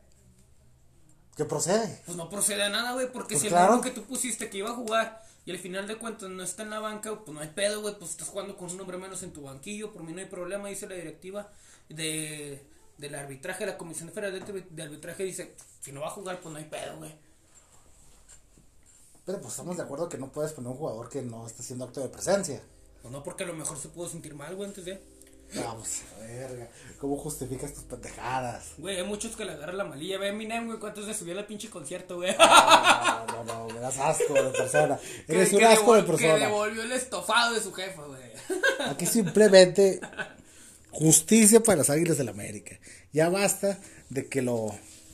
¿Qué 1.36 1.44
procede? 1.44 2.00
Pues 2.06 2.16
no 2.16 2.28
procede 2.28 2.62
a 2.62 2.68
nada, 2.70 2.92
güey, 2.94 3.12
porque 3.12 3.34
Pues 3.34 3.42
si 3.42 3.48
claro. 3.48 3.74
el 3.74 3.80
que 3.82 3.90
tú 3.90 4.02
pusiste 4.04 4.48
que 4.48 4.58
iba 4.58 4.70
a 4.70 4.74
jugar 4.74 5.22
y 5.44 5.50
al 5.50 5.58
final 5.58 5.86
de 5.86 5.96
cuentas 5.96 6.30
no 6.30 6.42
está 6.42 6.62
en 6.62 6.70
la 6.70 6.80
banca, 6.80 7.14
pues 7.24 7.34
no 7.34 7.40
hay 7.40 7.48
pedo, 7.48 7.82
güey, 7.82 7.94
pues 7.98 8.12
estás 8.12 8.28
jugando 8.28 8.56
con 8.56 8.70
un 8.70 8.80
hombre 8.80 8.96
menos 8.96 9.22
en 9.22 9.32
tu 9.32 9.42
banquillo, 9.42 9.92
por 9.92 10.02
mí 10.02 10.12
no 10.12 10.20
hay 10.20 10.26
problema, 10.26 10.68
dice 10.68 10.88
la 10.88 10.94
directiva 10.94 11.50
de 11.88 12.66
del 12.98 13.14
arbitraje, 13.14 13.66
la 13.66 13.76
Comisión 13.76 14.10
Federal 14.10 14.44
de, 14.44 14.66
de 14.70 14.82
Arbitraje 14.82 15.22
dice, 15.24 15.54
si 15.80 15.92
no 15.92 16.00
va 16.00 16.06
a 16.06 16.10
jugar, 16.10 16.40
pues 16.40 16.52
no 16.52 16.58
hay 16.58 16.64
pedo, 16.64 16.96
güey. 16.96 17.14
Pero 19.24 19.40
pues 19.40 19.52
estamos 19.52 19.76
de 19.76 19.82
acuerdo 19.82 20.08
que 20.08 20.18
no 20.18 20.30
puedes 20.30 20.52
poner 20.52 20.70
un 20.70 20.78
jugador 20.78 21.08
que 21.08 21.20
no 21.20 21.46
está 21.46 21.62
haciendo 21.62 21.84
acto 21.84 22.00
de 22.00 22.08
presencia. 22.08 22.62
Pues 23.02 23.12
no, 23.12 23.22
porque 23.22 23.44
a 23.44 23.46
lo 23.46 23.54
mejor 23.54 23.76
se 23.76 23.88
pudo 23.88 24.08
sentir 24.08 24.34
mal, 24.34 24.54
güey, 24.54 24.68
antes 24.68 24.84
de... 24.84 25.02
Vamos, 25.54 26.02
a 26.16 26.20
verga. 26.24 26.68
¿Cómo 27.00 27.16
justificas 27.16 27.72
tus 27.72 27.84
pendejadas? 27.84 28.72
Güey, 28.78 28.96
hay 28.98 29.04
muchos 29.04 29.36
que 29.36 29.44
le 29.44 29.52
agarran 29.52 29.76
la 29.78 29.84
malilla, 29.84 30.18
ve 30.18 30.28
Eminem, 30.28 30.66
güey, 30.66 30.78
cuántos 30.78 31.06
le 31.06 31.14
subió 31.14 31.38
al 31.38 31.46
pinche 31.46 31.70
concierto, 31.70 32.16
güey. 32.16 32.34
No, 32.36 33.26
no, 33.26 33.44
no, 33.44 33.68
me 33.74 33.80
das 33.80 33.98
asco 33.98 34.34
de 34.34 34.50
persona. 34.50 34.98
Que- 35.26 35.34
Eres 35.34 35.52
un 35.52 35.58
que 35.60 35.64
asco 35.66 35.94
de 35.94 36.02
devol- 36.02 36.04
Que 36.04 36.12
persona. 36.24 36.46
devolvió 36.46 36.82
el 36.82 36.92
estofado 36.92 37.54
de 37.54 37.60
su 37.60 37.72
jefa, 37.72 38.02
güey. 38.02 38.22
Aquí 38.90 39.06
simplemente 39.06 40.00
justicia 40.90 41.62
para 41.62 41.78
las 41.78 41.90
águilas 41.90 42.18
del 42.18 42.28
América. 42.28 42.78
Ya 43.12 43.28
basta 43.28 43.78
de 44.10 44.28
que 44.28 44.42
lo. 44.42 44.66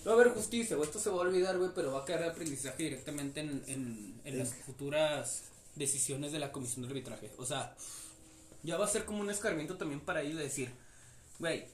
Va 0.07 0.12
a 0.12 0.14
haber 0.14 0.31
justicia, 0.31 0.77
güey. 0.77 0.88
Esto 0.88 0.99
se 0.99 1.11
va 1.11 1.16
a 1.16 1.21
olvidar, 1.21 1.57
güey, 1.59 1.71
pero 1.75 1.92
va 1.92 2.03
a 2.03 2.05
quedar 2.05 2.21
de 2.23 2.29
aprendizaje 2.31 2.83
directamente 2.85 3.40
en, 3.40 3.62
en, 3.68 4.21
en 4.25 4.38
las 4.38 4.55
futuras 4.66 5.42
decisiones 5.77 6.33
de 6.33 6.38
la 6.38 6.51
comisión 6.53 6.83
de 6.83 6.88
arbitraje. 6.88 7.31
O 7.38 7.47
sea, 7.47 7.75
ya 8.62 8.77
va 8.77 8.85
a 8.85 8.88
ser 8.88 9.05
como 9.05 9.20
un 9.20 9.31
escarmiento 9.31 9.77
también 9.77 10.01
para 10.01 10.22
ellos 10.22 10.38
de 10.38 10.44
decir, 10.44 10.72
güey, 11.38 11.66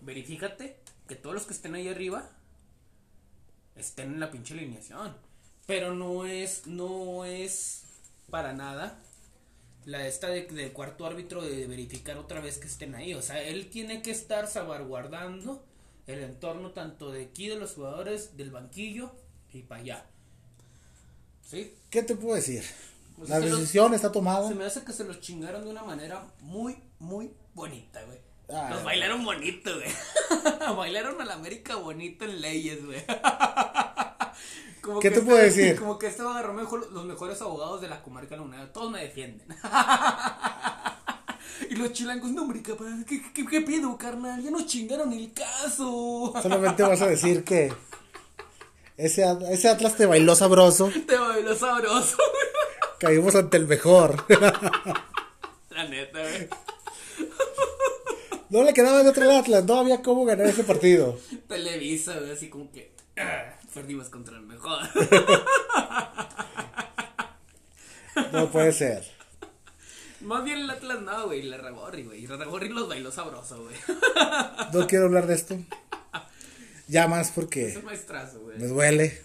verifícate 0.00 0.76
que 1.06 1.16
todos 1.16 1.34
los 1.34 1.46
que 1.46 1.54
estén 1.54 1.74
ahí 1.74 1.88
arriba 1.88 2.30
estén 3.76 4.14
en 4.14 4.20
la 4.20 4.30
pinche 4.30 4.54
alineación. 4.54 5.16
Pero 5.66 5.94
no 5.94 6.26
es, 6.26 6.66
no 6.66 7.24
es 7.24 7.82
para 8.30 8.52
nada 8.52 8.98
la 9.84 10.06
esta 10.06 10.28
de, 10.28 10.42
del 10.46 10.72
cuarto 10.72 11.06
árbitro 11.06 11.42
de 11.42 11.66
verificar 11.66 12.18
otra 12.18 12.40
vez 12.40 12.58
que 12.58 12.66
estén 12.66 12.94
ahí. 12.94 13.14
O 13.14 13.22
sea, 13.22 13.42
él 13.42 13.70
tiene 13.70 14.02
que 14.02 14.10
estar 14.10 14.46
salvaguardando 14.46 15.64
el 16.06 16.20
entorno 16.20 16.72
tanto 16.72 17.10
de 17.10 17.24
aquí 17.24 17.48
de 17.48 17.56
los 17.56 17.74
jugadores, 17.74 18.36
del 18.36 18.50
banquillo 18.50 19.12
y 19.52 19.62
para 19.62 19.80
allá. 19.80 20.06
¿Sí? 21.42 21.74
¿Qué 21.90 22.02
te 22.02 22.16
puedo 22.16 22.34
decir? 22.34 22.62
Pues 23.18 23.28
La 23.30 23.40
los- 23.40 23.50
decisión 23.58 23.94
está 23.94 24.12
tomada. 24.12 24.46
Se 24.48 24.54
me 24.54 24.64
hace 24.64 24.84
que 24.84 24.92
se 24.92 25.02
los 25.04 25.20
chingaron 25.20 25.64
de 25.64 25.70
una 25.70 25.82
manera 25.82 26.24
muy, 26.40 26.80
muy 27.00 27.32
bonita, 27.52 28.00
güey. 28.04 28.18
Ah, 28.50 28.68
los 28.70 28.82
bailaron 28.84 29.24
bonito, 29.24 29.70
güey. 29.74 29.90
bailaron 30.76 31.20
a 31.20 31.24
la 31.24 31.34
América 31.34 31.74
bonito 31.76 32.24
en 32.24 32.40
leyes, 32.40 32.84
güey. 32.86 33.04
Como 34.80 35.00
¿Qué 35.00 35.10
te 35.10 35.20
puedo 35.20 35.38
este- 35.38 35.60
decir? 35.62 35.78
Como 35.78 35.98
que 35.98 36.06
este 36.06 36.22
agarró 36.22 36.54
mejor, 36.54 36.90
los 36.92 37.04
mejores 37.04 37.42
abogados 37.42 37.80
de 37.82 37.88
la 37.88 38.00
comarca 38.02 38.36
lunera. 38.36 38.72
Todos 38.72 38.90
me 38.90 39.02
defienden. 39.02 39.46
y 41.70 41.74
los 41.74 41.92
chilangos, 41.92 42.30
no, 42.30 42.42
hombre, 42.42 42.62
¿qué, 42.62 42.74
qué, 43.34 43.44
qué 43.46 43.60
pedo, 43.60 43.98
carnal? 43.98 44.42
Ya 44.42 44.50
nos 44.50 44.64
chingaron 44.66 45.12
el 45.12 45.32
caso. 45.32 46.32
Solamente 46.40 46.82
vas 46.84 47.02
a 47.02 47.06
decir 47.08 47.44
que 47.44 47.70
ese, 48.96 49.24
ese 49.50 49.68
Atlas 49.68 49.96
te 49.96 50.06
bailó 50.06 50.34
sabroso. 50.34 50.90
Te 51.06 51.18
bailó 51.18 51.54
sabroso, 51.54 52.16
Caímos 53.00 53.34
ante 53.34 53.56
el 53.56 53.66
mejor. 53.66 54.24
La 55.70 55.84
neta, 55.88 56.20
güey. 56.20 56.48
No 58.50 58.62
le 58.64 58.72
quedaba 58.74 59.02
de 59.02 59.10
otro 59.10 59.24
al 59.24 59.36
Atlas. 59.36 59.64
No 59.64 59.78
había 59.80 60.02
cómo 60.02 60.24
ganar 60.24 60.46
ese 60.46 60.64
partido. 60.64 61.18
Televisa, 61.48 62.18
güey, 62.18 62.32
así 62.32 62.48
como 62.48 62.70
que 62.72 62.92
ah, 63.18 63.54
perdimos 63.74 64.08
contra 64.08 64.36
el 64.36 64.42
mejor. 64.42 64.80
No 68.32 68.50
puede 68.50 68.72
ser. 68.72 69.04
Más 70.20 70.42
bien 70.42 70.58
el 70.58 70.70
Atlas 70.70 71.00
no, 71.02 71.26
güey, 71.26 71.42
la 71.42 71.56
Ragorri, 71.58 72.02
güey. 72.02 72.26
La 72.26 72.36
Ragorri 72.36 72.68
los 72.68 72.88
bailó 72.88 73.12
sabroso, 73.12 73.62
güey. 73.62 73.76
No 74.72 74.86
quiero 74.88 75.04
hablar 75.04 75.28
de 75.28 75.34
esto. 75.36 75.56
Ya 76.88 77.06
más 77.06 77.30
porque 77.30 77.68
Es 77.68 77.84
maestrazo, 77.84 78.40
güey. 78.40 78.58
me 78.58 78.66
duele. 78.66 79.22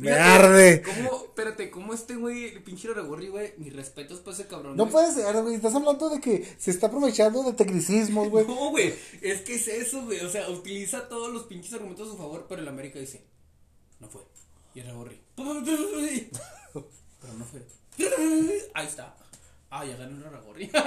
Me 0.00 0.12
arde. 0.12 0.82
¿Cómo, 0.82 1.24
espérate, 1.26 1.70
cómo 1.70 1.94
este 1.94 2.16
güey, 2.16 2.46
el 2.46 2.62
pinche 2.62 2.88
Ragorri, 2.92 3.28
güey? 3.28 3.54
Mis 3.58 3.74
respetos 3.74 4.20
para 4.20 4.34
ese 4.34 4.46
cabrón. 4.46 4.76
No 4.76 4.88
puede 4.88 5.12
ser, 5.12 5.40
güey. 5.42 5.54
Estás 5.54 5.74
hablando 5.74 6.08
de 6.10 6.20
que 6.20 6.56
se 6.58 6.70
está 6.70 6.86
aprovechando 6.88 7.42
de 7.42 7.52
tecnicismos, 7.52 8.28
güey. 8.28 8.46
No, 8.46 8.70
güey, 8.70 8.94
es 9.20 9.40
que 9.42 9.54
es 9.54 9.68
eso, 9.68 10.02
güey. 10.04 10.20
O 10.20 10.28
sea, 10.30 10.48
utiliza 10.50 11.08
todos 11.08 11.32
los 11.32 11.44
pinches 11.44 11.72
argumentos 11.74 12.08
a 12.08 12.12
su 12.12 12.16
favor, 12.18 12.46
pero 12.48 12.62
el 12.62 12.68
América 12.68 12.98
dice, 12.98 13.24
no 13.98 14.08
fue. 14.08 14.22
Y 14.74 14.80
el 14.80 14.86
Ragorri, 14.86 15.20
pero 15.36 15.54
no 17.38 17.44
fue. 17.44 17.66
Ahí 18.74 18.86
está. 18.86 19.16
Ah, 19.70 19.84
ya 19.84 19.96
ganó 19.96 20.16
el 20.16 20.32
Ragorri. 20.32 20.70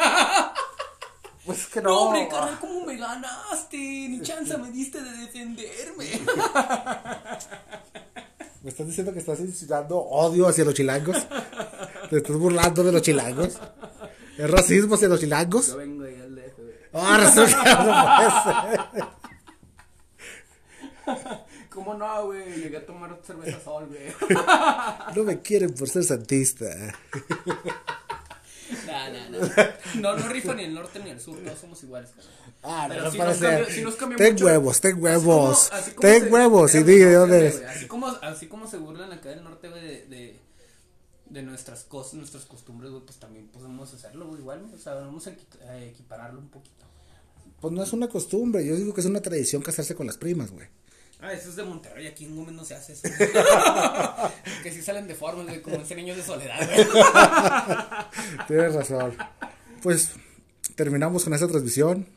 Pues 1.45 1.67
que 1.67 1.81
No, 1.81 1.89
no. 1.89 1.99
hombre, 2.03 2.25
carnal, 2.29 2.57
¿cómo 2.57 2.85
me 2.85 2.95
ganaste? 2.95 3.75
Ni 3.75 4.21
chance 4.21 4.57
me 4.57 4.71
diste 4.71 5.01
de 5.01 5.11
defenderme. 5.11 6.07
Me 8.63 8.69
estás 8.69 8.87
diciendo 8.87 9.11
que 9.11 9.19
estás 9.19 9.39
insinuando 9.41 9.97
odio 9.97 10.47
hacia 10.47 10.63
los 10.63 10.73
chilangos. 10.73 11.17
Te 12.09 12.17
estás 12.17 12.37
burlando 12.37 12.81
de 12.83 12.93
los 12.93 13.01
chilangos. 13.01 13.59
¿Es 14.37 14.49
racismo 14.49 14.95
hacia 14.95 15.09
los 15.09 15.19
chilangos? 15.19 15.67
Yo 15.67 15.77
vengo 15.77 16.05
ahí 16.05 16.15
al 16.15 16.33
DF, 16.33 16.57
güey. 16.57 16.73
Ah, 16.93 17.17
resulta 17.19 17.63
que 17.63 17.69
no 17.83 17.93
puede 18.17 18.31
ser. 19.03 19.05
¿Cómo 21.69 21.93
no, 21.95 22.25
güey? 22.27 22.55
Llegué 22.55 22.77
a 22.77 22.85
tomar 22.85 23.19
cerveza 23.25 23.59
sol, 23.59 23.87
güey. 23.87 24.13
No 25.15 25.23
me 25.23 25.41
quieren 25.41 25.73
por 25.73 25.89
ser 25.89 26.05
santista. 26.05 26.65
No, 29.09 29.29
no, 29.29 29.39
no. 29.39 29.53
No, 30.01 30.17
no 30.17 30.27
rifa 30.29 30.53
ni 30.55 30.63
el 30.63 30.73
norte 30.73 30.99
ni 30.99 31.09
el 31.11 31.19
sur, 31.19 31.37
todos 31.43 31.59
somos 31.59 31.81
iguales, 31.83 32.09
carnal. 32.11 32.33
Ah, 32.63 32.87
no, 32.87 32.93
Pero 32.93 33.03
no 33.05 33.11
puede 33.11 33.29
nos 33.29 33.37
cambia- 33.39 33.69
sí 33.75 33.81
nos 33.81 33.95
cambia 33.95 34.17
ten 34.17 34.33
mucho. 34.33 34.45
huevos, 34.45 34.81
ten 34.81 34.91
Así 34.93 35.01
huevos. 35.01 35.69
como- 35.69 35.81
así 35.81 35.91
como 35.91 36.01
ten 36.01 36.23
se- 36.23 36.29
huevos 36.29 36.61
y 36.73 36.77
espérame, 36.77 36.85
di 36.87 36.93
de 36.93 36.99
espérame, 37.03 37.19
dónde 37.19 37.37
eres. 37.39 37.61
Así 37.69 37.87
como, 37.87 38.07
así 38.07 38.47
como 38.47 38.67
se 38.67 38.77
burlan 38.77 39.11
acá 39.11 39.29
del 39.29 39.43
norte, 39.43 39.69
güey, 39.69 39.81
de, 39.83 40.05
de, 40.07 40.39
de 41.29 41.41
nuestras 41.43 41.83
cosas, 41.83 42.13
nuestras 42.15 42.45
costumbres, 42.45 42.91
güey, 42.91 43.03
pues 43.03 43.17
también 43.19 43.47
podemos 43.47 43.93
hacerlo, 43.93 44.27
güey, 44.27 44.39
igual. 44.41 44.65
O 44.73 44.77
sea, 44.77 44.93
vamos 44.95 45.27
a 45.27 45.31
equipararlo 45.83 46.39
un 46.39 46.49
poquito. 46.49 46.85
Pues 47.61 47.73
no 47.73 47.81
es 47.83 47.93
una 47.93 48.07
costumbre. 48.09 48.65
Yo 48.65 48.75
digo 48.75 48.93
que 48.93 49.01
es 49.01 49.07
una 49.07 49.21
tradición 49.21 49.61
casarse 49.61 49.95
con 49.95 50.05
las 50.07 50.17
primas, 50.17 50.51
güey. 50.51 50.67
Ah, 51.23 51.31
eso 51.31 51.51
es 51.51 51.55
de 51.55 51.63
Monterrey, 51.63 52.05
aquí 52.05 52.25
en 52.25 52.35
Gómez 52.35 52.53
no 52.53 52.65
se 52.65 52.75
hace 52.75 52.91
eso. 52.91 53.07
que 54.63 54.71
sí 54.73 54.81
salen 54.81 55.07
deformes, 55.07 55.45
güey, 55.45 55.61
como 55.61 55.77
ese 55.77 55.95
niño 55.95 56.17
de 56.17 56.21
soledad, 56.21 56.59
güey. 56.69 56.85
Tienes 58.47 58.73
razón. 58.73 59.15
Pues 59.81 60.11
terminamos 60.75 61.23
con 61.23 61.33
esta 61.33 61.47
transmisión. 61.47 62.07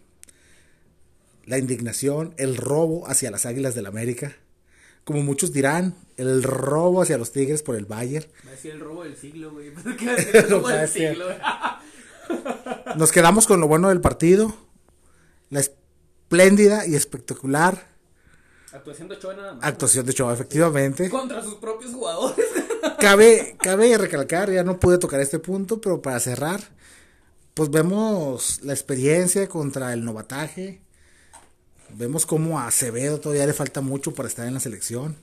La 1.45 1.57
indignación, 1.57 2.35
el 2.37 2.57
robo 2.57 3.09
hacia 3.09 3.31
las 3.31 3.47
Águilas 3.47 3.77
del 3.77 3.87
América. 3.87 4.35
Como 5.05 5.23
muchos 5.23 5.53
dirán, 5.53 5.95
el 6.17 6.43
robo 6.43 7.01
hacia 7.01 7.17
los 7.17 7.31
Tigres 7.31 7.63
por 7.63 7.77
el 7.77 7.85
Bayern. 7.85 8.27
Va 8.45 8.49
a 8.49 8.53
decir 8.55 8.73
el 8.73 8.81
robo 8.81 9.05
del 9.05 9.17
siglo, 9.17 9.53
güey. 9.53 9.73
¿Qué 9.97 10.07
va 10.07 10.13
a 10.15 10.17
decir 10.17 10.37
el 10.37 10.51
robo 10.51 10.69
del 10.69 10.89
siglo, 10.89 11.27
güey? 11.27 11.39
Nos 12.97 13.13
quedamos 13.13 13.47
con 13.47 13.61
lo 13.61 13.69
bueno 13.69 13.89
del 13.89 14.01
partido. 14.01 14.53
La 15.49 15.61
espléndida 15.61 16.89
y 16.89 16.97
espectacular 16.97 17.96
Actuación 18.77 19.09
de 19.09 19.15
Ochoa 19.15 19.35
nada 19.35 19.55
más. 19.55 19.65
actuación 19.65 20.07
de 20.07 20.13
Choa, 20.13 20.35
efectivamente. 20.35 21.09
Contra 21.09 21.43
sus 21.43 21.55
propios 21.55 21.93
jugadores. 21.93 22.47
Cabe, 23.01 23.57
cabe 23.61 23.97
recalcar, 23.99 24.51
ya 24.51 24.63
no 24.65 24.79
pude 24.79 24.99
tocar 24.99 25.21
este 25.21 25.39
punto, 25.39 25.81
pero 25.81 26.01
para 26.01 26.19
cerrar, 26.21 26.61
pues 27.53 27.71
vemos 27.71 28.61
la 28.63 28.73
experiencia 28.73 29.49
contra 29.49 29.93
el 29.93 30.05
novataje. 30.05 30.81
Vemos 31.91 32.27
cómo 32.27 32.59
a 32.59 32.67
Acevedo 32.67 33.21
todavía 33.21 33.47
le 33.47 33.53
falta 33.53 33.81
mucho 33.81 34.15
para 34.15 34.29
estar 34.29 34.47
en 34.47 34.55
la 34.55 34.61
selección. 34.61 35.17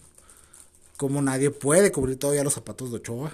Cómo 0.97 1.21
nadie 1.21 1.49
puede 1.51 1.91
cubrir 1.91 2.19
todavía 2.19 2.43
los 2.43 2.53
zapatos 2.53 2.91
de 2.91 2.97
Ochoa. 2.97 3.33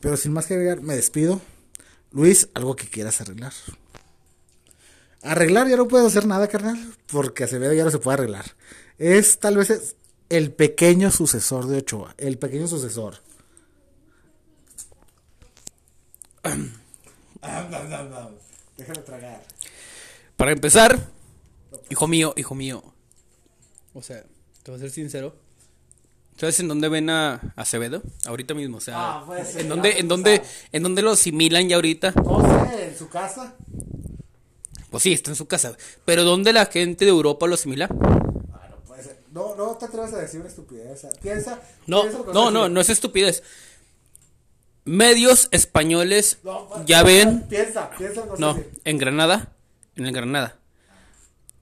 Pero 0.00 0.16
sin 0.16 0.32
más 0.32 0.46
que 0.46 0.54
agregar, 0.54 0.80
me 0.80 0.94
despido. 0.94 1.40
Luis, 2.12 2.48
algo 2.54 2.76
que 2.76 2.88
quieras 2.88 3.20
arreglar. 3.20 3.52
Arreglar 5.22 5.68
ya 5.68 5.76
no 5.76 5.88
puedo 5.88 6.06
hacer 6.06 6.26
nada, 6.26 6.46
carnal, 6.48 6.78
porque 7.06 7.44
Acevedo 7.44 7.72
ya 7.72 7.84
no 7.84 7.90
se 7.90 7.98
puede 7.98 8.14
arreglar. 8.14 8.44
Es 8.98 9.38
tal 9.38 9.56
vez 9.56 9.70
es 9.70 9.96
el 10.28 10.52
pequeño 10.52 11.10
sucesor 11.10 11.66
de 11.66 11.78
Ochoa, 11.78 12.14
el 12.18 12.38
pequeño 12.38 12.66
sucesor. 12.68 13.16
Déjame 18.76 19.00
tragar. 19.00 19.42
Para 20.36 20.52
empezar, 20.52 20.98
hijo 21.88 22.06
mío, 22.06 22.34
hijo 22.36 22.54
mío. 22.54 22.82
O 23.94 24.02
sea, 24.02 24.22
te 24.62 24.70
voy 24.70 24.78
a 24.78 24.80
ser 24.80 24.90
sincero. 24.90 25.34
¿Sabes 26.36 26.60
en 26.60 26.68
dónde 26.68 26.90
ven 26.90 27.08
a 27.08 27.54
Acevedo? 27.56 28.02
Ahorita 28.26 28.52
mismo, 28.52 28.76
o 28.76 28.80
sea, 28.80 28.94
Ah, 28.98 29.24
puede 29.24 29.42
ser, 29.46 29.62
¿en 29.62 29.68
dónde, 29.70 29.98
en 29.98 30.06
dónde, 30.08 30.42
en 30.70 30.82
dónde 30.82 31.00
lo 31.00 31.12
asimilan 31.12 31.66
ya 31.66 31.76
ahorita? 31.76 32.10
No 32.12 32.66
sé, 32.68 32.88
en 32.88 32.98
su 32.98 33.08
casa. 33.08 33.54
Pues 34.96 35.02
sí, 35.02 35.12
está 35.12 35.30
en 35.30 35.36
su 35.36 35.46
casa. 35.46 35.76
Pero 36.06 36.24
¿dónde 36.24 36.54
la 36.54 36.64
gente 36.64 37.04
de 37.04 37.10
Europa 37.10 37.46
lo 37.46 37.52
asimila? 37.52 37.86
Ah, 38.54 38.66
no 38.70 38.78
puede 38.86 39.02
ser. 39.02 39.18
No, 39.30 39.54
no 39.54 39.76
te 39.76 39.84
atrevas 39.84 40.10
a 40.14 40.16
decir 40.16 40.40
una 40.40 40.48
estupidez. 40.48 41.06
Piensa. 41.20 41.60
No, 41.86 42.00
piensa 42.00 42.20
no, 42.32 42.50
no, 42.50 42.70
no 42.70 42.80
es 42.80 42.88
estupidez. 42.88 43.42
Medios 44.86 45.48
españoles 45.50 46.38
No, 46.44 46.70
ya 46.86 47.02
ven, 47.02 47.42
Piensa, 47.46 47.90
piensa 47.90 48.24
no, 48.38 48.54
decir. 48.54 48.70
en 48.84 48.96
Granada, 48.96 49.52
en 49.96 50.06
el 50.06 50.12
Granada 50.14 50.56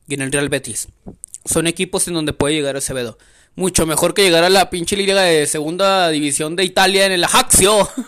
y 0.07 0.15
en 0.15 0.23
el 0.23 0.31
Real 0.31 0.49
Betis. 0.49 0.87
Son 1.45 1.67
equipos 1.67 2.07
en 2.07 2.15
donde 2.15 2.33
puede 2.35 2.55
llegar 2.55 2.77
Acevedo. 2.77 3.19
Mucho 3.57 3.85
mejor 3.85 4.15
que 4.15 4.23
llegar 4.23 4.45
a 4.45 4.49
la 4.49 4.71
pinche 4.71 4.97
liga 4.97 5.21
de 5.23 5.49
segunda 5.49 6.09
división 6.11 6.55
de 6.55 6.63
Italia 6.65 7.07
en 7.07 7.13
el 7.13 7.25
Ajaxio. 7.25 7.89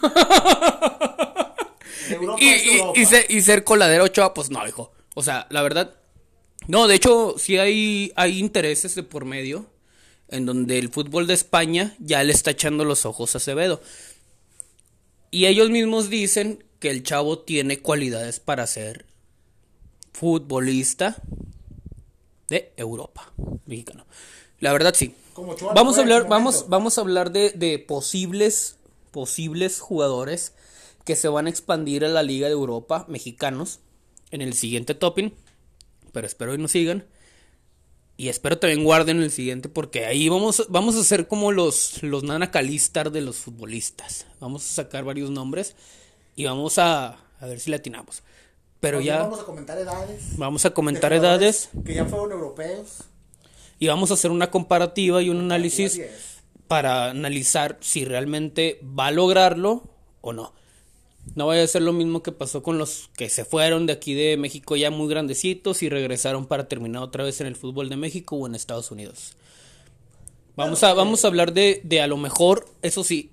Y 2.94 3.04
ser, 3.04 3.26
y 3.28 3.42
ser 3.42 3.64
coladero 3.64 4.04
Ochoa, 4.04 4.32
pues 4.32 4.48
no, 4.50 4.64
hijo. 4.68 4.92
O 5.16 5.22
sea, 5.22 5.46
la 5.48 5.62
verdad. 5.62 5.94
No, 6.68 6.88
de 6.88 6.94
hecho, 6.94 7.37
sí 7.38 7.57
hay, 7.57 8.12
hay 8.16 8.38
intereses 8.38 8.94
de 8.94 9.02
por 9.02 9.24
medio. 9.24 9.66
En 10.29 10.44
donde 10.44 10.79
el 10.79 10.90
fútbol 10.90 11.26
de 11.26 11.35
España 11.35 11.96
ya 12.00 12.22
le 12.22 12.33
está 12.33 12.50
echando 12.50 12.85
los 12.85 13.07
ojos 13.07 13.35
a 13.35 13.38
Acevedo. 13.38 13.81
Y 15.31 15.46
ellos 15.46 15.70
mismos 15.70 16.11
dicen 16.11 16.64
que 16.81 16.90
el 16.90 17.02
chavo 17.02 17.38
tiene 17.38 17.79
cualidades 17.81 18.40
para 18.40 18.66
ser 18.66 19.07
futbolista 20.12 21.16
de 22.48 22.72
Europa, 22.76 23.33
mexicano. 23.64 24.05
La 24.61 24.72
verdad 24.72 24.94
sí. 24.94 25.14
Vamos 25.74 25.96
a 25.96 26.00
hablar, 26.00 26.29
vamos, 26.29 26.66
vamos 26.68 26.98
a 26.98 27.02
hablar 27.02 27.31
de, 27.31 27.52
de 27.52 27.79
posibles, 27.79 28.76
posibles 29.12 29.81
jugadores 29.81 30.52
que 31.05 31.16
se 31.16 31.29
van 31.29 31.46
a 31.46 31.50
expandir 31.50 32.05
a 32.05 32.09
la 32.09 32.22
Liga 32.22 32.48
de 32.48 32.55
Europa, 32.55 33.07
mexicanos, 33.09 33.79
en 34.30 34.42
el 34.42 34.54
siguiente 34.54 34.94
topping. 34.94 35.32
Pero 36.12 36.26
espero 36.26 36.54
y 36.54 36.58
nos 36.58 36.70
sigan. 36.72 37.04
Y 38.18 38.28
espero 38.28 38.58
también 38.58 38.82
guarden 38.84 39.20
el 39.22 39.30
siguiente 39.30 39.68
porque 39.68 40.06
ahí 40.06 40.28
vamos, 40.30 40.64
vamos 40.70 40.96
a 40.96 41.00
hacer 41.00 41.28
como 41.28 41.52
los, 41.52 42.02
los 42.02 42.22
Nana 42.22 42.50
Calistar 42.50 43.10
de 43.12 43.20
los 43.20 43.36
futbolistas. 43.36 44.26
Vamos 44.40 44.64
a 44.64 44.74
sacar 44.74 45.04
varios 45.04 45.30
nombres 45.30 45.76
y 46.34 46.46
vamos 46.46 46.78
a, 46.78 47.08
a 47.40 47.46
ver 47.46 47.60
si 47.60 47.68
le 47.70 47.76
atinamos. 47.76 48.22
Pero 48.80 48.98
También 48.98 49.14
ya 49.16 49.22
Vamos 49.22 49.40
a 49.40 49.44
comentar 49.44 49.78
edades. 49.78 50.38
vamos 50.38 50.64
a 50.64 50.70
comentar 50.70 51.12
edades 51.12 51.70
Que 51.84 51.94
ya 51.94 52.04
fueron 52.06 52.32
europeos. 52.32 53.04
y 53.78 53.86
vamos 53.88 54.10
a 54.10 54.14
hacer 54.14 54.30
una 54.30 54.50
comparativa 54.50 55.20
y 55.22 55.28
un 55.28 55.40
análisis 55.40 56.00
para 56.68 57.10
analizar 57.10 57.76
si 57.80 58.04
realmente 58.06 58.80
va 58.82 59.08
a 59.08 59.10
lograrlo 59.12 59.82
o 60.22 60.32
no. 60.32 60.54
No 61.34 61.46
vaya 61.46 61.62
a 61.62 61.66
ser 61.66 61.82
lo 61.82 61.92
mismo 61.92 62.22
que 62.22 62.32
pasó 62.32 62.62
con 62.62 62.78
los 62.78 63.10
que 63.16 63.28
se 63.28 63.44
fueron 63.44 63.86
de 63.86 63.92
aquí 63.92 64.14
de 64.14 64.36
México 64.36 64.76
ya 64.76 64.90
muy 64.90 65.08
grandecitos 65.08 65.82
y 65.82 65.88
regresaron 65.88 66.46
para 66.46 66.68
terminar 66.68 67.02
otra 67.02 67.24
vez 67.24 67.40
en 67.40 67.46
el 67.46 67.56
fútbol 67.56 67.88
de 67.88 67.96
México 67.96 68.36
o 68.36 68.46
en 68.46 68.54
Estados 68.54 68.90
Unidos. 68.90 69.36
Vamos 70.54 70.82
a, 70.84 70.94
vamos 70.94 71.24
a 71.24 71.28
hablar 71.28 71.52
de, 71.52 71.82
de 71.84 72.00
a 72.00 72.06
lo 72.06 72.16
mejor, 72.16 72.66
eso 72.80 73.04
sí, 73.04 73.30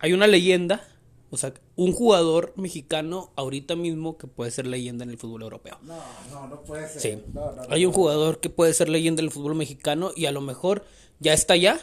hay 0.00 0.12
una 0.12 0.26
leyenda, 0.26 0.86
o 1.30 1.38
sea, 1.38 1.54
un 1.76 1.92
jugador 1.92 2.52
mexicano 2.56 3.32
ahorita 3.36 3.76
mismo 3.76 4.18
que 4.18 4.26
puede 4.26 4.50
ser 4.50 4.66
leyenda 4.66 5.04
en 5.04 5.10
el 5.10 5.16
fútbol 5.16 5.42
europeo. 5.42 5.78
No, 5.82 5.96
no, 6.30 6.46
no 6.48 6.60
puede 6.60 6.86
ser. 6.88 7.00
Sí. 7.00 7.22
No, 7.32 7.52
no, 7.52 7.62
no, 7.62 7.62
Hay 7.70 7.86
un 7.86 7.92
jugador 7.92 8.40
que 8.40 8.50
puede 8.50 8.74
ser 8.74 8.90
leyenda 8.90 9.22
del 9.22 9.30
fútbol 9.30 9.54
mexicano 9.54 10.10
y 10.14 10.26
a 10.26 10.32
lo 10.32 10.42
mejor 10.42 10.84
ya 11.20 11.32
está 11.32 11.54
allá. 11.54 11.80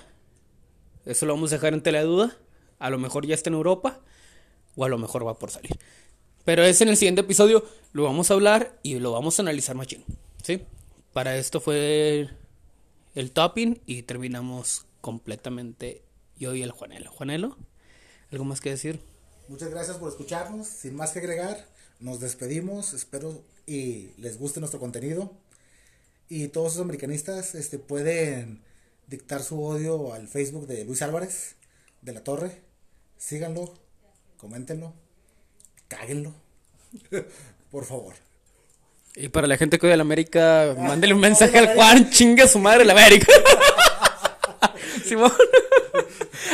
Eso 1.05 1.25
lo 1.25 1.33
vamos 1.33 1.51
a 1.51 1.55
dejar 1.55 1.73
en 1.73 1.81
tela 1.81 1.97
de 1.97 2.05
duda. 2.05 2.37
A 2.77 2.91
lo 2.91 2.99
mejor 2.99 3.25
ya 3.25 3.33
está 3.33 3.49
en 3.49 3.55
Europa 3.55 4.01
o 4.75 4.85
a 4.85 4.89
lo 4.89 4.97
mejor 4.97 5.25
va 5.25 5.37
por 5.37 5.51
salir. 5.51 5.77
Pero 6.45 6.63
es 6.63 6.81
en 6.81 6.89
el 6.89 6.97
siguiente 6.97 7.21
episodio 7.21 7.63
lo 7.93 8.03
vamos 8.03 8.31
a 8.31 8.33
hablar 8.33 8.79
y 8.83 8.99
lo 8.99 9.11
vamos 9.11 9.37
a 9.37 9.43
analizar 9.43 9.75
machín. 9.75 10.03
¿Sí? 10.43 10.63
Para 11.13 11.37
esto 11.37 11.59
fue 11.59 12.29
el 13.15 13.31
topping 13.31 13.81
y 13.85 14.03
terminamos 14.03 14.85
completamente 15.01 16.03
yo 16.37 16.55
y 16.55 16.63
el 16.63 16.71
Juanelo. 16.71 17.11
Juanelo, 17.11 17.57
¿algo 18.31 18.45
más 18.45 18.61
que 18.61 18.71
decir? 18.71 18.99
Muchas 19.47 19.69
gracias 19.69 19.97
por 19.97 20.09
escucharnos. 20.09 20.67
Sin 20.67 20.95
más 20.95 21.11
que 21.11 21.19
agregar, 21.19 21.67
nos 21.99 22.19
despedimos. 22.19 22.93
Espero 22.93 23.43
y 23.67 24.11
les 24.17 24.39
guste 24.39 24.59
nuestro 24.59 24.79
contenido. 24.79 25.33
Y 26.29 26.47
todos 26.47 26.75
los 26.75 26.83
americanistas 26.83 27.55
este, 27.55 27.77
pueden 27.77 28.63
dictar 29.07 29.43
su 29.43 29.61
odio 29.61 30.13
al 30.13 30.27
Facebook 30.27 30.65
de 30.67 30.85
Luis 30.85 31.01
Álvarez 31.01 31.55
de 32.01 32.13
la 32.13 32.23
Torre. 32.23 32.61
Síganlo, 33.17 33.73
coméntenlo, 34.41 34.91
cáguenlo. 35.87 36.33
por 37.71 37.85
favor. 37.85 38.15
Y 39.15 39.29
para 39.29 39.45
la 39.45 39.55
gente 39.55 39.77
que 39.77 39.85
odia 39.85 39.95
la 39.97 40.01
América, 40.01 40.75
mándele 40.79 41.13
un 41.13 41.19
mensaje 41.19 41.57
al 41.59 41.75
Juan, 41.75 42.09
chinga 42.09 42.47
su 42.47 42.57
madre 42.59 42.83
la 42.83 42.93
América. 42.93 43.31
Simón. 45.05 45.31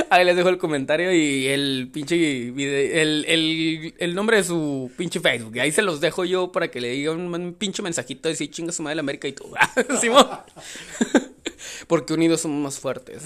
Ahí 0.09 0.25
les 0.25 0.35
dejo 0.35 0.49
el 0.49 0.57
comentario 0.57 1.13
y 1.13 1.47
el 1.47 1.89
pinche 1.93 2.15
video, 2.15 3.01
el, 3.01 3.25
el, 3.27 3.93
el 3.97 4.15
nombre 4.15 4.37
de 4.37 4.43
su 4.43 4.91
pinche 4.97 5.19
Facebook. 5.19 5.59
Ahí 5.59 5.71
se 5.71 5.81
los 5.81 6.01
dejo 6.01 6.25
yo 6.25 6.51
para 6.51 6.69
que 6.69 6.81
le 6.81 6.89
digan 6.89 7.19
un, 7.19 7.33
un 7.33 7.53
pinche 7.53 7.81
mensajito 7.81 8.27
de 8.27 8.33
decir 8.33 8.49
chinga 8.51 8.71
su 8.71 8.83
madre 8.83 8.95
la 8.95 9.01
América 9.01 9.27
y 9.27 9.33
tú. 9.33 9.45
Simón. 10.01 10.27
Porque 11.87 12.13
unidos 12.13 12.41
somos 12.41 12.61
más 12.61 12.79
fuertes. 12.79 13.23